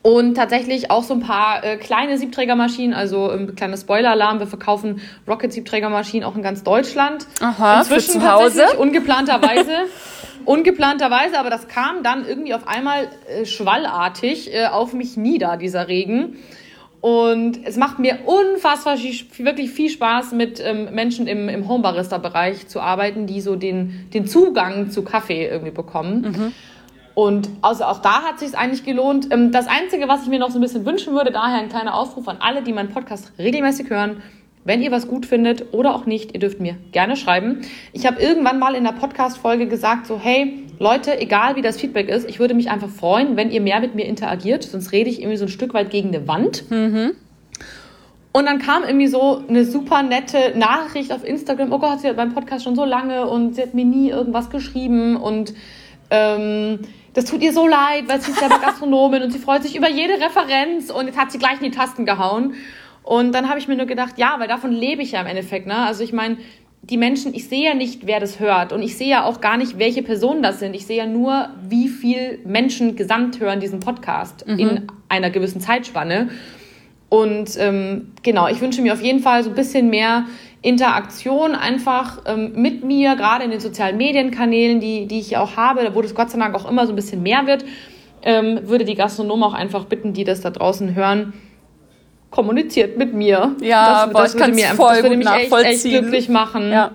[0.06, 4.38] Und tatsächlich auch so ein paar äh, kleine Siebträgermaschinen, also ein ähm, kleiner Spoiler-Alarm.
[4.38, 7.26] Wir verkaufen Rocket-Siebträgermaschinen auch in ganz Deutschland.
[7.40, 8.66] Aha, Inzwischen zu Hause?
[8.78, 9.72] ungeplanterweise.
[10.44, 15.88] ungeplanterweise, aber das kam dann irgendwie auf einmal äh, schwallartig äh, auf mich nieder, dieser
[15.88, 16.36] Regen.
[17.00, 22.78] Und es macht mir unfassbar wirklich viel Spaß, mit ähm, Menschen im, im Homebarista-Bereich zu
[22.78, 26.20] arbeiten, die so den, den Zugang zu Kaffee irgendwie bekommen.
[26.20, 26.52] Mhm.
[27.16, 29.28] Und also auch da hat sich eigentlich gelohnt.
[29.32, 31.94] Ähm, das Einzige, was ich mir noch so ein bisschen wünschen würde, daher ein kleiner
[31.94, 34.22] Aufruf an alle, die meinen Podcast regelmäßig hören.
[34.64, 37.62] Wenn ihr was gut findet oder auch nicht, ihr dürft mir gerne schreiben.
[37.94, 42.10] Ich habe irgendwann mal in der Podcast-Folge gesagt, so, hey, Leute, egal wie das Feedback
[42.10, 45.20] ist, ich würde mich einfach freuen, wenn ihr mehr mit mir interagiert, sonst rede ich
[45.20, 46.70] irgendwie so ein Stück weit gegen eine Wand.
[46.70, 47.12] Mhm.
[48.32, 52.18] Und dann kam irgendwie so eine super nette Nachricht auf Instagram, oh Gott, sie hat
[52.18, 55.54] meinen Podcast schon so lange und sie hat mir nie irgendwas geschrieben und
[56.10, 56.80] ähm,
[57.16, 59.88] das tut ihr so leid, weil sie ist selber Gastronomin und sie freut sich über
[59.88, 62.52] jede Referenz und jetzt hat sie gleich in die Tasten gehauen.
[63.02, 65.66] Und dann habe ich mir nur gedacht, ja, weil davon lebe ich ja im Endeffekt.
[65.66, 65.78] Ne?
[65.78, 66.36] Also ich meine,
[66.82, 69.56] die Menschen, ich sehe ja nicht, wer das hört und ich sehe ja auch gar
[69.56, 70.76] nicht, welche Personen das sind.
[70.76, 74.58] Ich sehe ja nur, wie viel Menschen gesamt hören diesen Podcast mhm.
[74.58, 76.28] in einer gewissen Zeitspanne.
[77.08, 80.26] Und ähm, genau, ich wünsche mir auf jeden Fall so ein bisschen mehr
[80.66, 85.94] Interaktion einfach ähm, mit mir, gerade in den sozialen Medienkanälen, die, die ich auch habe,
[85.94, 87.64] wo das Gott sei Dank auch immer so ein bisschen mehr wird,
[88.22, 91.34] ähm, würde die Gastronomen auch einfach bitten, die das da draußen hören,
[92.30, 93.54] kommuniziert mit mir.
[93.60, 96.72] Ja, das, boah, das würde mir einfach, das würde mich echt, echt glücklich machen.
[96.72, 96.90] Ja.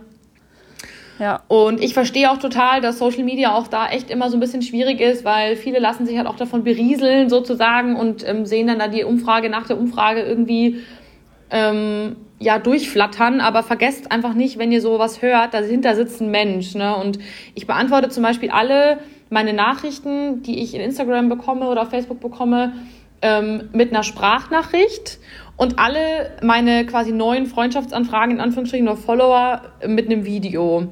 [1.17, 1.41] Ja.
[1.47, 4.63] Und ich verstehe auch total, dass Social Media auch da echt immer so ein bisschen
[4.63, 8.79] schwierig ist, weil viele lassen sich halt auch davon berieseln sozusagen und ähm, sehen dann
[8.79, 10.81] da die Umfrage nach der Umfrage irgendwie
[11.51, 16.73] ähm, ja durchflattern, aber vergesst einfach nicht, wenn ihr sowas hört, dahinter sitzt ein Mensch.
[16.73, 16.95] Ne?
[16.95, 17.19] Und
[17.53, 22.19] ich beantworte zum Beispiel alle meine Nachrichten, die ich in Instagram bekomme oder auf Facebook
[22.19, 22.73] bekomme,
[23.21, 25.19] ähm, mit einer Sprachnachricht
[25.55, 30.87] und alle meine quasi neuen Freundschaftsanfragen in Anführungsstrichen oder Follower mit einem Video.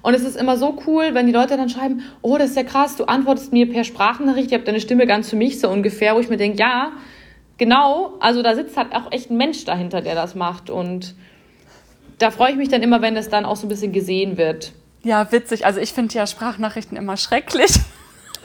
[0.00, 2.62] Und es ist immer so cool, wenn die Leute dann schreiben, oh, das ist ja
[2.62, 6.14] krass, du antwortest mir per Sprachnachricht, ihr habt deine Stimme ganz für mich so ungefähr,
[6.14, 6.92] wo ich mir denke, ja,
[7.58, 10.70] genau, also da sitzt halt auch echt ein Mensch dahinter, der das macht.
[10.70, 11.14] Und
[12.18, 14.72] da freue ich mich dann immer, wenn es dann auch so ein bisschen gesehen wird.
[15.02, 15.66] Ja, witzig.
[15.66, 17.72] Also ich finde ja Sprachnachrichten immer schrecklich.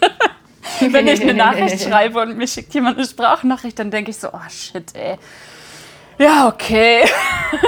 [0.80, 4.30] wenn ich eine Nachricht schreibe und mir schickt jemand eine Sprachnachricht, dann denke ich so,
[4.30, 5.18] oh shit, ey.
[6.20, 7.06] Ja, okay.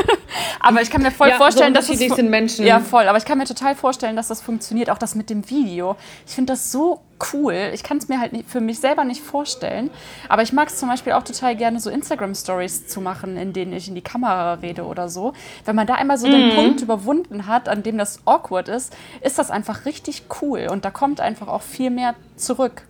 [0.60, 2.66] aber ich kann mir voll ja, vorstellen, so dass es sind Menschen.
[2.66, 3.08] Ja, voll.
[3.08, 4.90] Aber ich kann mir total vorstellen, dass das funktioniert.
[4.90, 5.96] Auch das mit dem Video.
[6.28, 7.00] Ich finde das so
[7.32, 7.72] cool.
[7.74, 9.90] Ich kann es mir halt für mich selber nicht vorstellen.
[10.28, 13.72] Aber ich mag es zum Beispiel auch total gerne, so Instagram-Stories zu machen, in denen
[13.72, 15.32] ich in die Kamera rede oder so.
[15.64, 16.32] Wenn man da einmal so mhm.
[16.32, 20.68] den Punkt überwunden hat, an dem das awkward ist, ist das einfach richtig cool.
[20.70, 22.82] Und da kommt einfach auch viel mehr zurück.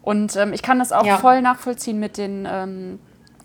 [0.00, 1.18] Und ähm, ich kann das auch ja.
[1.18, 2.46] voll nachvollziehen mit den.
[2.48, 3.00] Ähm,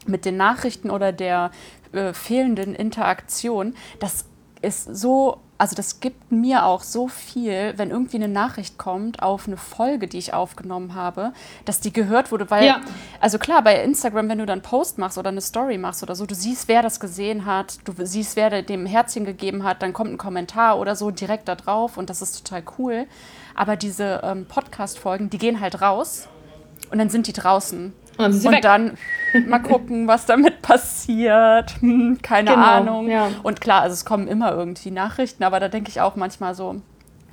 [0.08, 1.52] mit den Nachrichten oder der
[1.92, 4.26] äh, fehlenden Interaktion, das
[4.62, 9.48] ist so, also das gibt mir auch so viel, wenn irgendwie eine Nachricht kommt auf
[9.48, 11.34] eine Folge, die ich aufgenommen habe,
[11.66, 12.82] dass die gehört wurde, weil, ja.
[13.20, 16.16] also klar, bei Instagram, wenn du dann einen Post machst oder eine Story machst oder
[16.16, 19.94] so, du siehst, wer das gesehen hat, du siehst, wer dem Herzchen gegeben hat, dann
[19.94, 23.08] kommt ein Kommentar oder so direkt da drauf und das ist total cool.
[23.56, 26.28] Aber diese ähm, Podcast-Folgen, die gehen halt raus
[26.92, 27.94] und dann sind die draußen.
[28.18, 28.98] Und, dann, und dann
[29.48, 31.76] mal gucken, was damit passiert.
[31.82, 33.10] Hm, keine genau, Ahnung.
[33.10, 33.30] Ja.
[33.44, 36.82] Und klar, also es kommen immer irgendwie Nachrichten, aber da denke ich auch manchmal so,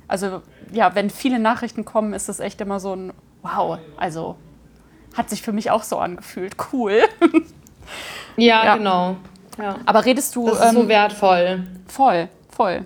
[0.07, 3.13] also ja, wenn viele Nachrichten kommen, ist das echt immer so ein
[3.45, 3.77] Wow.
[3.97, 4.37] Also
[5.15, 6.55] hat sich für mich auch so angefühlt.
[6.73, 7.03] Cool.
[8.37, 9.17] ja, ja, genau.
[9.57, 9.75] Ja.
[9.85, 10.47] Aber redest du.
[10.47, 11.63] Das ist ähm, so wertvoll.
[11.87, 12.85] Voll, voll.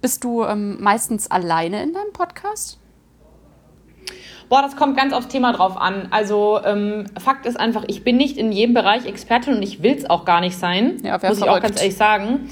[0.00, 2.78] Bist du ähm, meistens alleine in deinem Podcast?
[4.48, 6.08] Boah, das kommt ganz aufs Thema drauf an.
[6.10, 9.94] Also ähm, Fakt ist einfach, ich bin nicht in jedem Bereich Expertin und ich will
[9.96, 10.98] es auch gar nicht sein.
[11.02, 12.48] Ja, muss ich auch ganz ehrlich sagen.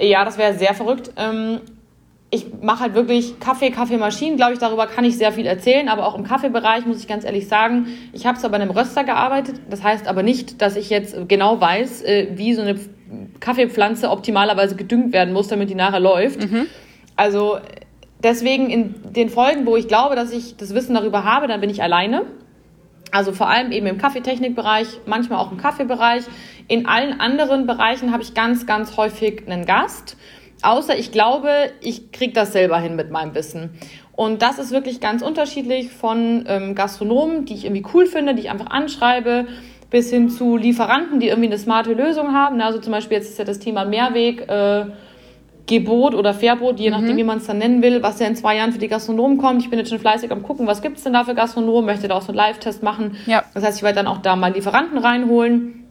[0.00, 1.10] Ja, das wäre sehr verrückt.
[1.16, 1.60] Ähm,
[2.30, 6.06] ich mache halt wirklich Kaffee, Kaffeemaschinen, glaube ich, darüber kann ich sehr viel erzählen, aber
[6.06, 9.60] auch im Kaffeebereich muss ich ganz ehrlich sagen, ich habe zwar bei einem Röster gearbeitet,
[9.70, 12.76] das heißt aber nicht, dass ich jetzt genau weiß, äh, wie so eine
[13.38, 16.40] Kaffeepflanze optimalerweise gedüngt werden muss, damit die nachher läuft.
[16.40, 16.66] Mhm.
[17.14, 17.58] Also
[18.24, 21.68] Deswegen in den Folgen, wo ich glaube, dass ich das Wissen darüber habe, dann bin
[21.68, 22.22] ich alleine.
[23.12, 26.24] Also vor allem eben im Kaffeetechnikbereich, manchmal auch im Kaffeebereich.
[26.66, 30.16] In allen anderen Bereichen habe ich ganz, ganz häufig einen Gast.
[30.62, 31.50] Außer ich glaube,
[31.80, 33.78] ich kriege das selber hin mit meinem Wissen.
[34.16, 38.40] Und das ist wirklich ganz unterschiedlich von ähm, Gastronomen, die ich irgendwie cool finde, die
[38.40, 39.46] ich einfach anschreibe,
[39.90, 42.60] bis hin zu Lieferanten, die irgendwie eine smarte Lösung haben.
[42.62, 44.48] Also zum Beispiel jetzt ist ja das Thema Mehrweg.
[44.48, 44.86] Äh,
[45.66, 47.16] Gebot oder Verbot, je nachdem, mhm.
[47.16, 49.62] wie man es dann nennen will, was ja in zwei Jahren für die Gastronomen kommt.
[49.62, 52.08] Ich bin jetzt schon fleißig am gucken, was gibt es denn da für Gastronomen, möchte
[52.08, 53.16] da auch so einen Live-Test machen.
[53.26, 53.44] Ja.
[53.54, 55.84] Das heißt, ich werde dann auch da mal Lieferanten reinholen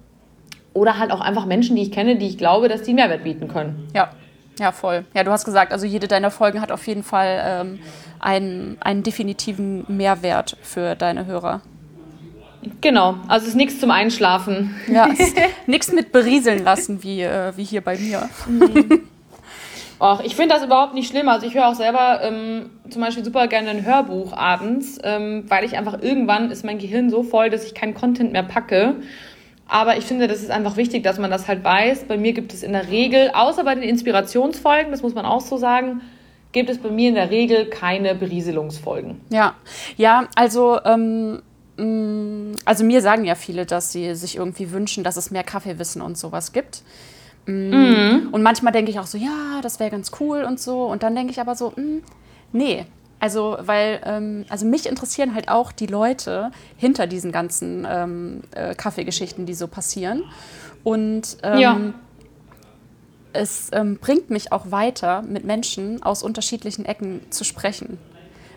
[0.73, 3.47] oder halt auch einfach Menschen, die ich kenne, die ich glaube, dass die Mehrwert bieten
[3.47, 3.87] können.
[3.95, 4.11] Ja,
[4.59, 5.05] ja, voll.
[5.15, 7.79] Ja, du hast gesagt, also jede deiner Folgen hat auf jeden Fall ähm,
[8.19, 11.61] einen, einen definitiven Mehrwert für deine Hörer.
[12.79, 14.75] Genau, also es ist nichts zum Einschlafen.
[14.87, 15.09] Ja,
[15.67, 18.29] nichts mit berieseln lassen, wie, äh, wie hier bei mir.
[18.47, 19.01] Mhm.
[20.03, 21.29] Och, ich finde das überhaupt nicht schlimm.
[21.29, 25.63] Also ich höre auch selber ähm, zum Beispiel super gerne ein Hörbuch abends, ähm, weil
[25.63, 28.95] ich einfach irgendwann ist mein Gehirn so voll, dass ich keinen Content mehr packe.
[29.65, 32.03] Aber ich finde, das ist einfach wichtig, dass man das halt weiß.
[32.09, 35.39] Bei mir gibt es in der Regel, außer bei den Inspirationsfolgen, das muss man auch
[35.39, 36.01] so sagen,
[36.51, 39.21] gibt es bei mir in der Regel keine Berieselungsfolgen.
[39.29, 39.55] Ja,
[39.95, 41.41] ja, also ähm,
[41.77, 46.01] mm, also mir sagen ja viele, dass sie sich irgendwie wünschen, dass es mehr Kaffeewissen
[46.01, 46.83] und sowas gibt.
[47.45, 48.29] Mhm.
[48.31, 50.85] Und manchmal denke ich auch so, ja, das wäre ganz cool und so.
[50.85, 52.01] Und dann denke ich aber so, mh, mm,
[52.53, 52.85] nee.
[53.19, 58.75] Also, weil, ähm, also mich interessieren halt auch die Leute hinter diesen ganzen ähm, äh,
[58.75, 60.23] Kaffeegeschichten, die so passieren.
[60.83, 61.77] Und ähm, ja.
[63.31, 67.97] es ähm, bringt mich auch weiter, mit Menschen aus unterschiedlichen Ecken zu sprechen.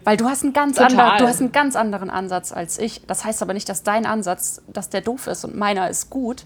[0.03, 3.05] Weil du hast, einen ganz anderen, du hast einen ganz anderen Ansatz als ich.
[3.07, 6.45] Das heißt aber nicht, dass dein Ansatz, dass der doof ist und meiner ist gut.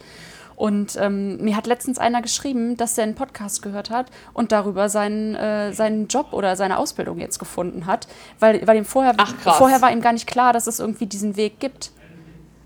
[0.61, 4.91] Und ähm, mir hat letztens einer geschrieben, dass er einen Podcast gehört hat und darüber
[4.91, 8.07] seinen, äh, seinen Job oder seine Ausbildung jetzt gefunden hat,
[8.41, 11.39] weil, weil ihm vorher, Ach, vorher war ihm gar nicht klar, dass es irgendwie diesen
[11.39, 11.93] Weg gibt.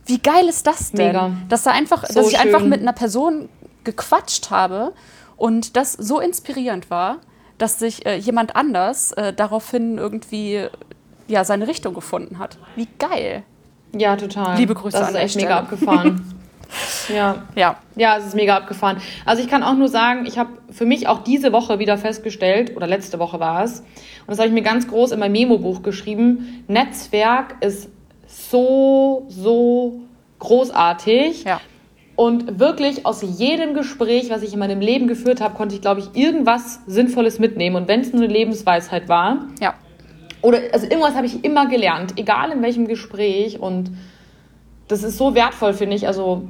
[0.06, 1.06] Wie geil ist das denn?
[1.06, 1.30] Mega.
[1.48, 2.48] Dass, er einfach, so dass ich schön.
[2.52, 3.48] einfach mit einer Person
[3.84, 4.92] gequatscht habe
[5.36, 7.18] und das so inspirierend war,
[7.58, 10.66] dass sich äh, jemand anders äh, daraufhin irgendwie
[11.28, 12.58] ja, seine Richtung gefunden hat.
[12.74, 13.44] Wie geil.
[13.92, 14.56] Ja, total.
[14.56, 16.34] Liebe Grüße das ist echt mega abgefahren.
[17.08, 17.42] Ja.
[17.54, 17.76] Ja.
[17.96, 18.98] Ja, es ist mega abgefahren.
[19.24, 22.76] Also ich kann auch nur sagen, ich habe für mich auch diese Woche wieder festgestellt,
[22.76, 25.82] oder letzte Woche war es, und das habe ich mir ganz groß in mein Memo-Buch
[25.82, 27.90] geschrieben, Netzwerk ist
[28.26, 30.00] so, so
[30.38, 31.44] großartig.
[31.44, 31.60] Ja.
[32.16, 36.00] Und wirklich aus jedem Gespräch, was ich in meinem Leben geführt habe, konnte ich, glaube
[36.00, 37.74] ich, irgendwas Sinnvolles mitnehmen.
[37.74, 39.48] Und wenn es nur eine Lebensweisheit war.
[39.60, 39.74] Ja.
[40.40, 43.58] Oder, also irgendwas habe ich immer gelernt, egal in welchem Gespräch.
[43.58, 43.90] Und
[44.86, 46.06] das ist so wertvoll, finde ich.
[46.06, 46.48] Also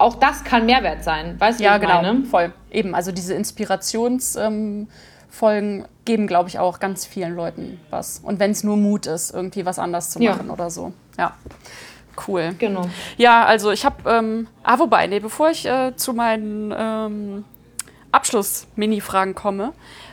[0.00, 1.36] auch das kann Mehrwert sein.
[1.38, 2.24] Weißt du, ja, genau, meine?
[2.24, 2.52] voll.
[2.70, 4.88] Eben, also diese Inspirationsfolgen
[5.36, 8.20] ähm, geben, glaube ich, auch ganz vielen Leuten was.
[8.20, 10.52] Und wenn es nur Mut ist, irgendwie was anders zu machen ja.
[10.52, 10.92] oder so.
[11.18, 11.34] Ja.
[12.26, 12.54] Cool.
[12.58, 12.88] Genau.
[13.16, 17.44] Ja, also ich habe, ähm, ah, wobei, nee, bevor ich äh, zu meinen ähm,
[18.12, 19.72] Abschluss-Mini-Fragen komme,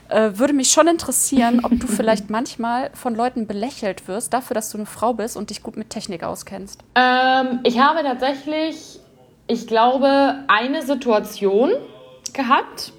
[0.10, 4.70] äh, würde mich schon interessieren, ob du vielleicht manchmal von Leuten belächelt wirst dafür, dass
[4.70, 6.82] du eine Frau bist und dich gut mit Technik auskennst.
[6.96, 9.00] Ähm, ich habe tatsächlich
[9.48, 11.72] ich glaube, eine Situation
[12.34, 12.93] gehabt.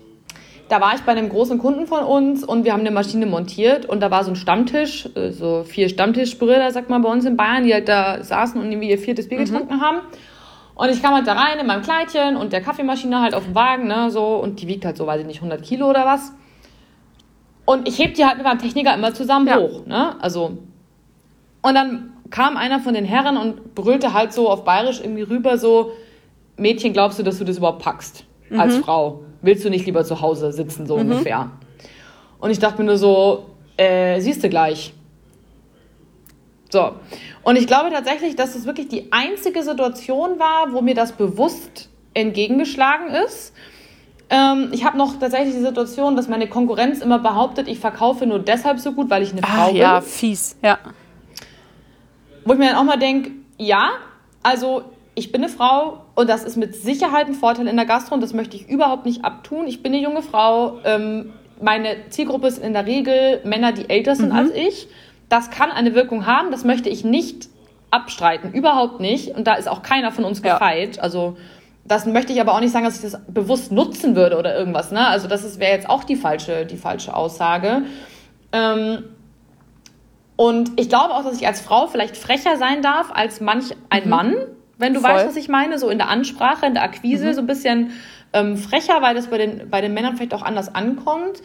[0.69, 3.87] Da war ich bei einem großen Kunden von uns und wir haben eine Maschine montiert
[3.87, 7.37] und da war so ein Stammtisch, äh, so vier Stammtischbrüder, sagt man bei uns in
[7.37, 9.45] Bayern, die halt da saßen und irgendwie ihr viertes Bier mhm.
[9.45, 10.01] getrunken haben.
[10.75, 13.55] Und ich kam halt da rein in meinem Kleidchen und der Kaffeemaschine halt auf dem
[13.55, 16.33] Wagen, ne, so, und die wiegt halt so, weiß ich nicht, 100 Kilo oder was.
[17.65, 19.57] Und ich heb die halt mit meinem Techniker immer zusammen ja.
[19.57, 20.59] hoch, ne, also.
[21.63, 25.59] Und dann kam einer von den Herren und brüllte halt so auf Bayerisch irgendwie rüber
[25.59, 25.93] so,
[26.59, 28.61] Mädchen, glaubst du, dass du das überhaupt packst mhm.
[28.61, 29.23] als Frau?
[29.43, 31.11] Willst du nicht lieber zu Hause sitzen, so mhm.
[31.11, 31.51] ungefähr?
[32.39, 33.47] Und ich dachte mir nur so,
[33.77, 34.95] äh, siehst du gleich.
[36.71, 36.93] So.
[37.43, 41.89] Und ich glaube tatsächlich, dass es wirklich die einzige Situation war, wo mir das bewusst
[42.15, 43.55] entgegengeschlagen ist.
[44.31, 48.39] Ähm, ich habe noch tatsächlich die Situation, dass meine Konkurrenz immer behauptet, ich verkaufe nur
[48.39, 49.77] deshalb so gut, weil ich eine Frau Ach, bin.
[49.77, 50.79] Ja, fies, ja.
[52.45, 53.91] Wo ich mir dann auch mal denke, ja,
[54.43, 54.83] also
[55.15, 58.21] ich bin eine Frau und das ist mit Sicherheit ein Vorteil in der Gastro und
[58.21, 59.69] das möchte ich überhaupt nicht abtun.
[59.69, 60.81] Ich bin eine junge Frau.
[60.83, 64.37] Ähm, meine Zielgruppe ist in der Regel Männer, die älter sind mhm.
[64.37, 64.89] als ich.
[65.29, 67.47] Das kann eine Wirkung haben, das möchte ich nicht
[67.93, 69.37] abstreiten, überhaupt nicht.
[69.37, 70.97] Und da ist auch keiner von uns gefeit.
[70.97, 71.03] Ja.
[71.05, 71.37] Also
[71.85, 74.91] das möchte ich aber auch nicht sagen, dass ich das bewusst nutzen würde oder irgendwas.
[74.91, 75.07] Ne?
[75.07, 77.83] Also das wäre jetzt auch die falsche, die falsche Aussage.
[78.51, 79.05] Ähm,
[80.35, 84.03] und ich glaube auch, dass ich als Frau vielleicht frecher sein darf als manch ein
[84.03, 84.11] mhm.
[84.11, 84.35] Mann
[84.79, 85.11] wenn du Voll.
[85.11, 87.35] weißt, was ich meine, so in der Ansprache, in der Akquise, mhm.
[87.35, 87.91] so ein bisschen
[88.33, 91.43] ähm, frecher, weil das bei den, bei den Männern vielleicht auch anders ankommt.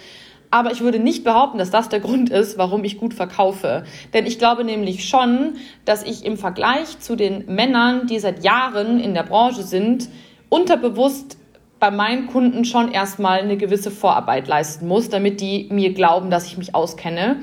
[0.52, 3.86] Aber ich würde nicht behaupten, dass das der Grund ist, warum ich gut verkaufe.
[4.14, 9.00] Denn ich glaube nämlich schon, dass ich im Vergleich zu den Männern, die seit Jahren
[9.00, 10.10] in der Branche sind,
[10.50, 11.38] unterbewusst
[11.80, 16.46] bei meinen Kunden schon erstmal eine gewisse Vorarbeit leisten muss, damit die mir glauben, dass
[16.46, 17.38] ich mich auskenne.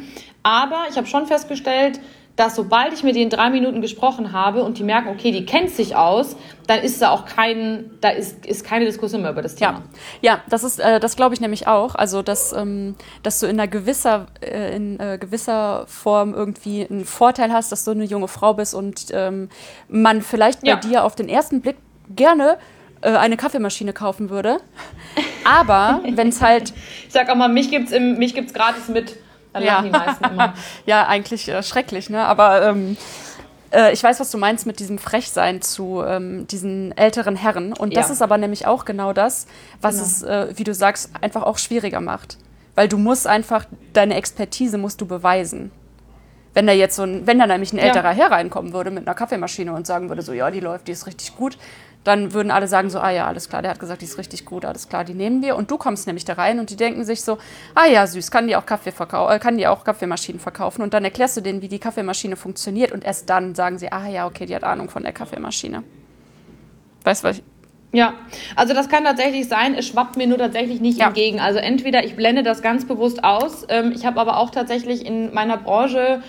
[0.44, 2.00] Aber ich habe schon festgestellt,
[2.36, 5.70] dass sobald ich mit denen drei Minuten gesprochen habe und die merken, okay, die kennt
[5.70, 9.56] sich aus, dann ist da auch kein, da ist, ist keine Diskussion mehr über das
[9.56, 9.82] Thema.
[10.22, 11.94] Ja, ja das ist, äh, das glaube ich nämlich auch.
[11.94, 17.04] Also, dass, ähm, dass du in einer gewisser, äh, in äh, gewisser Form irgendwie einen
[17.04, 19.48] Vorteil hast, dass du eine junge Frau bist und ähm,
[19.88, 21.76] man vielleicht bei dir auf den ersten Blick
[22.14, 22.58] gerne
[23.02, 24.58] äh, eine Kaffeemaschine kaufen würde.
[25.44, 26.72] Aber wenn es halt.
[27.06, 29.16] Ich sag auch mal, mich gibt's im, mich gibt's gratis mit
[29.52, 29.82] dann ja.
[29.82, 30.54] die meisten immer.
[30.86, 32.24] ja, eigentlich äh, schrecklich, ne?
[32.26, 32.96] Aber ähm,
[33.72, 37.72] äh, ich weiß, was du meinst mit diesem Frechsein zu ähm, diesen älteren Herren.
[37.72, 38.14] Und das ja.
[38.14, 39.46] ist aber nämlich auch genau das,
[39.80, 40.06] was genau.
[40.06, 42.38] es, äh, wie du sagst, einfach auch schwieriger macht.
[42.74, 45.70] Weil du musst einfach, deine Expertise musst du beweisen.
[46.52, 48.16] Wenn da jetzt so ein, wenn da nämlich ein älterer ja.
[48.16, 51.06] Herr reinkommen würde mit einer Kaffeemaschine und sagen würde, so ja, die läuft, die ist
[51.06, 51.56] richtig gut,
[52.04, 54.46] dann würden alle sagen so, ah ja, alles klar, der hat gesagt, die ist richtig
[54.46, 55.56] gut, alles klar, die nehmen wir.
[55.56, 57.38] Und du kommst nämlich da rein und die denken sich so,
[57.74, 60.82] ah ja, süß, kann die auch Kaffee verkaufen, äh, kann die auch Kaffeemaschinen verkaufen.
[60.82, 64.08] Und dann erklärst du denen, wie die Kaffeemaschine funktioniert und erst dann sagen sie, ah
[64.08, 65.82] ja, okay, die hat Ahnung von der Kaffeemaschine.
[67.04, 67.44] Weißt du, was ich,
[67.92, 68.14] ja,
[68.54, 71.08] also das kann tatsächlich sein, es schwappt mir nur tatsächlich nicht ja.
[71.08, 71.40] entgegen.
[71.40, 75.34] Also entweder ich blende das ganz bewusst aus, ähm, ich habe aber auch tatsächlich in
[75.34, 76.22] meiner Branche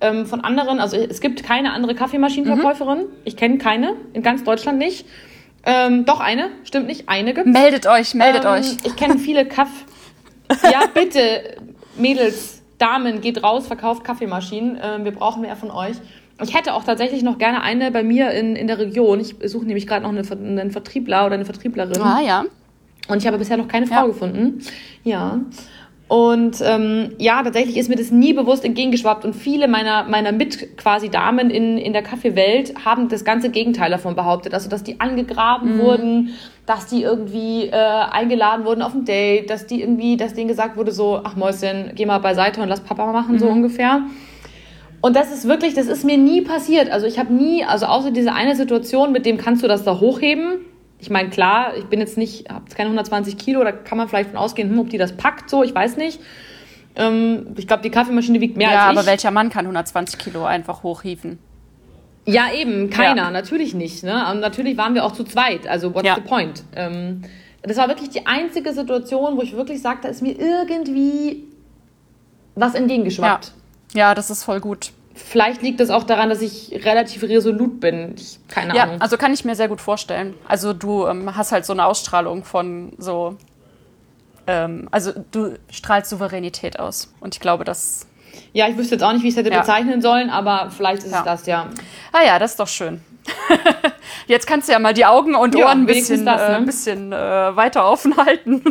[0.00, 2.98] ähm, von anderen, also es gibt keine andere Kaffeemaschinenverkäuferin.
[2.98, 3.06] Mhm.
[3.24, 5.06] Ich kenne keine, in ganz Deutschland nicht.
[5.64, 8.76] Ähm, doch eine, stimmt nicht, eine gibt Meldet euch, meldet ähm, euch.
[8.84, 9.68] Ich kenne viele Kaff.
[10.62, 11.56] ja, bitte,
[11.96, 14.78] Mädels, Damen, geht raus, verkauft Kaffeemaschinen.
[14.82, 15.96] Ähm, wir brauchen mehr von euch.
[16.40, 19.18] Ich hätte auch tatsächlich noch gerne eine bei mir in, in der Region.
[19.18, 22.00] Ich suche nämlich gerade noch eine, einen Vertriebler oder eine Vertrieblerin.
[22.00, 22.44] Ah, ja.
[23.08, 24.06] Und ich habe bisher noch keine Frau ja.
[24.06, 24.62] gefunden.
[25.02, 25.40] Ja.
[26.08, 29.26] Und ähm, ja, tatsächlich ist mir das nie bewusst entgegengeschwappt.
[29.26, 33.90] Und viele meiner, meiner mit quasi Damen in, in der Kaffeewelt haben das ganze Gegenteil
[33.90, 34.54] davon behauptet.
[34.54, 35.80] Also, dass die angegraben mhm.
[35.80, 36.30] wurden,
[36.64, 40.78] dass die irgendwie äh, eingeladen wurden auf ein Date, dass die irgendwie, dass denen gesagt
[40.78, 43.38] wurde, so, ach Mäuschen, geh mal beiseite und lass Papa machen, mhm.
[43.38, 44.00] so ungefähr.
[45.02, 46.90] Und das ist wirklich, das ist mir nie passiert.
[46.90, 50.00] Also ich habe nie, also außer diese eine Situation, mit dem kannst du das da
[50.00, 50.54] hochheben,
[51.00, 54.30] ich meine, klar, ich bin jetzt nicht, habe keine 120 Kilo, da kann man vielleicht
[54.30, 56.20] von ausgehen, hm, ob die das packt, so, ich weiß nicht.
[56.96, 58.94] Ähm, ich glaube, die Kaffeemaschine wiegt mehr ja, als ich.
[58.94, 61.38] Ja, aber welcher Mann kann 120 Kilo einfach hochhieven?
[62.26, 63.30] Ja, eben, keiner, ja.
[63.30, 64.02] natürlich nicht.
[64.02, 64.30] Ne?
[64.30, 66.16] Und natürlich waren wir auch zu zweit, also what's ja.
[66.16, 66.64] the point?
[66.74, 67.22] Ähm,
[67.62, 71.44] das war wirklich die einzige Situation, wo ich wirklich sage, da ist mir irgendwie
[72.54, 73.52] was entgegengeschwappt.
[73.94, 74.08] Ja.
[74.08, 74.92] ja, das ist voll gut.
[75.18, 78.14] Vielleicht liegt es auch daran, dass ich relativ resolut bin.
[78.16, 79.00] Ich, keine ja, Ahnung.
[79.00, 80.34] also kann ich mir sehr gut vorstellen.
[80.46, 83.36] Also du ähm, hast halt so eine Ausstrahlung von so.
[84.46, 87.12] Ähm, also du strahlst Souveränität aus.
[87.20, 88.06] Und ich glaube, dass.
[88.52, 89.60] Ja, ich wüsste jetzt auch nicht, wie ich es hätte ja.
[89.60, 91.18] bezeichnen sollen, aber vielleicht ist ja.
[91.18, 91.68] es das, ja.
[92.12, 93.02] Ah ja, das ist doch schön.
[94.26, 96.56] Jetzt kannst du ja mal die Augen und Ohren ja, ein bisschen, das, ne?
[96.56, 97.16] äh, bisschen äh,
[97.56, 98.62] weiter offen halten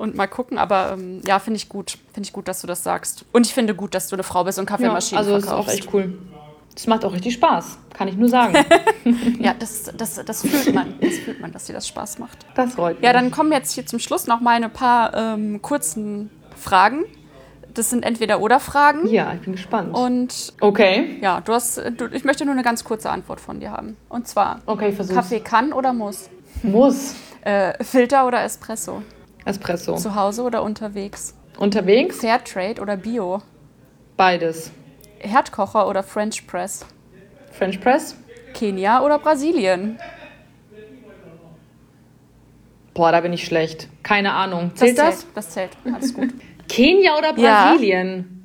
[0.00, 0.58] und mal gucken.
[0.58, 1.98] Aber ähm, ja, finde ich gut.
[2.12, 3.26] Finde ich gut, dass du das sagst.
[3.32, 5.70] Und ich finde gut, dass du eine Frau bist und Kaffeemaschinen ja, also verkaufst.
[5.70, 6.18] Also ist auch echt cool.
[6.74, 8.54] Das macht auch richtig Spaß, kann ich nur sagen.
[9.38, 10.94] ja, das, das, das fühlt man.
[11.00, 12.38] Das fühlt man, dass dir das Spaß macht.
[12.54, 13.04] Das freut mich.
[13.04, 17.04] Ja, dann kommen jetzt hier zum Schluss noch mal ein paar ähm, kurzen Fragen.
[17.74, 19.06] Das sind entweder oder Fragen.
[19.08, 19.94] Ja, ich bin gespannt.
[19.94, 21.18] Und okay.
[21.20, 23.96] Ja, du hast, du, ich möchte nur eine ganz kurze Antwort von dir haben.
[24.08, 26.30] Und zwar: okay, Kaffee kann oder muss?
[26.62, 27.14] Muss.
[27.42, 29.02] Äh, Filter oder Espresso?
[29.44, 29.96] Espresso.
[29.96, 31.34] Zu Hause oder unterwegs?
[31.58, 32.20] Unterwegs?
[32.20, 33.42] Fairtrade oder Bio?
[34.16, 34.70] Beides.
[35.18, 36.86] Herdkocher oder French Press?
[37.52, 38.16] French Press?
[38.54, 39.98] Kenia oder Brasilien?
[42.94, 43.88] Boah, da bin ich schlecht.
[44.02, 44.72] Keine Ahnung.
[44.74, 45.20] Zählt das?
[45.20, 45.36] Zählt.
[45.36, 45.70] Das zählt.
[45.92, 46.30] Alles gut.
[46.68, 48.18] Kenia oder Brasilien?
[48.18, 48.40] Ja.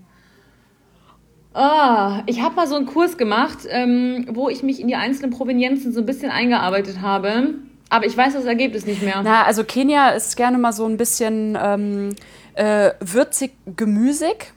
[1.58, 5.32] Oh, ich habe mal so einen Kurs gemacht, ähm, wo ich mich in die einzelnen
[5.32, 7.56] Provenienzen so ein bisschen eingearbeitet habe.
[7.96, 9.22] Aber ich weiß das Ergebnis nicht mehr.
[9.24, 12.16] Na, also Kenia ist gerne mal so ein bisschen ähm,
[12.54, 14.52] äh, würzig, gemüsig.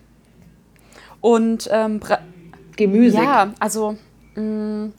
[1.20, 2.00] Und ähm,
[2.74, 3.20] Gemüsig?
[3.20, 3.96] Ja, also.
[4.34, 4.92] Mh, mm.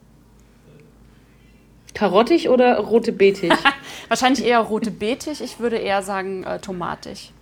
[1.93, 3.51] Karottig oder rote Beetig?
[4.07, 5.41] Wahrscheinlich eher rote Beetig.
[5.41, 7.33] Ich würde eher sagen äh, tomatig.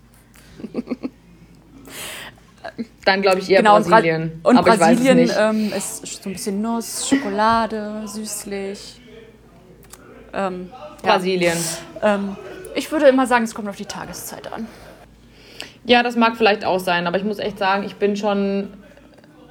[3.06, 4.40] Dann glaube ich eher genau, Brasilien.
[4.42, 9.00] Und, Bra und Brasilien ähm, ist so ein bisschen Nuss, Schokolade, süßlich.
[10.34, 10.72] Ähm,
[11.14, 11.58] Brasilien.
[12.02, 12.36] Ähm,
[12.76, 14.68] ich würde immer sagen, es kommt auf die Tageszeit an.
[15.86, 18.70] Ja, das mag vielleicht auch sein, aber ich muss echt sagen, ich bin schon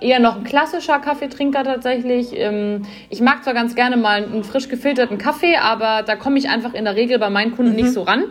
[0.00, 2.28] eher noch ein klassischer Kaffeetrinker tatsächlich.
[2.34, 6.48] Ähm, ich mag zwar ganz gerne mal einen frisch gefilterten Kaffee, aber da komme ich
[6.48, 7.76] einfach in der Regel bei meinen Kunden mhm.
[7.76, 8.24] nicht so ran.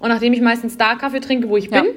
[0.00, 1.82] Und nachdem ich meistens da Kaffee trinke, wo ich ja.
[1.82, 1.92] bin,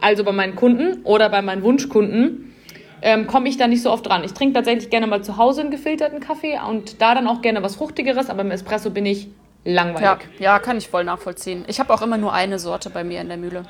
[0.00, 2.54] also bei meinen Kunden oder bei meinen Wunschkunden,
[3.02, 4.24] ähm, komme ich da nicht so oft dran.
[4.24, 7.62] Ich trinke tatsächlich gerne mal zu Hause einen gefilterten Kaffee und da dann auch gerne
[7.62, 9.28] was Fruchtigeres, aber im Espresso bin ich
[9.64, 10.02] langweilig.
[10.02, 11.64] Ja, ja, kann ich voll nachvollziehen.
[11.68, 13.64] Ich habe auch immer nur eine Sorte bei mir in der Mühle.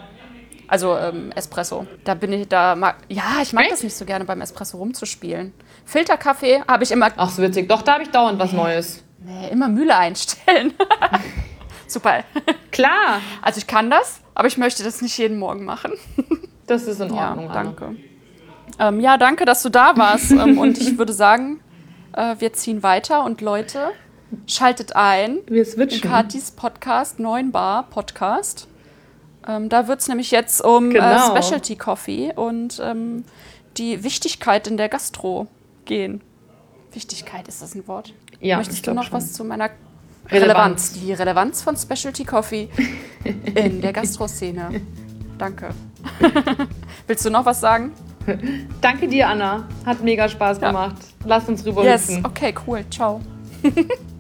[0.67, 1.87] Also ähm, Espresso.
[2.05, 3.73] Da bin ich, da mag, ja, ich mag Echt?
[3.73, 5.53] das nicht so gerne beim Espresso rumzuspielen.
[5.85, 7.69] Filterkaffee habe ich immer, Ach, so witzig.
[7.69, 9.05] Doch, da habe ich dauernd was Neues.
[9.23, 10.73] nee, immer Mühle einstellen.
[11.87, 12.25] Super.
[12.73, 15.93] Klar, Also ich kann das, aber ich möchte das nicht jeden Morgen machen.
[16.67, 17.51] das ist in Ja, Ordnung.
[17.51, 17.63] Anna.
[17.63, 17.97] danke.
[18.79, 20.31] Ähm, ja, danke, dass du da warst.
[20.33, 21.61] ähm, und ich würde sagen,
[22.15, 23.91] äh, wir ziehen weiter und Leute,
[24.47, 25.39] schaltet ein.
[25.47, 26.01] Wir in switchen.
[26.11, 28.69] Katis Podcast, 9 Bar Podcast.
[29.47, 31.35] Ähm, da wird es nämlich jetzt um Genau.
[31.35, 33.25] äh, Specialty Coffee und ähm,
[33.77, 35.47] die Wichtigkeit in der Gastro
[35.85, 36.21] gehen.
[36.93, 38.15] Wichtigkeit, ist das ein Wort?
[38.41, 39.13] Ja, ich Möchtest du noch schon.
[39.15, 39.71] was zu meiner
[40.31, 40.33] Relevanz.
[40.33, 40.93] Relevanz.
[40.95, 42.69] Die Relevanz von Specialty Coffee
[43.55, 44.81] in der Gastroszene.
[45.37, 45.71] Danke.
[47.07, 47.93] Willst du noch was sagen?
[48.81, 49.69] Danke dir, Anna.
[49.85, 50.69] Hat mega Spaß Ja.
[50.69, 50.97] gemacht.
[51.27, 52.85] Lass uns rüber Yes, okay, cool.
[52.91, 53.21] Ciao.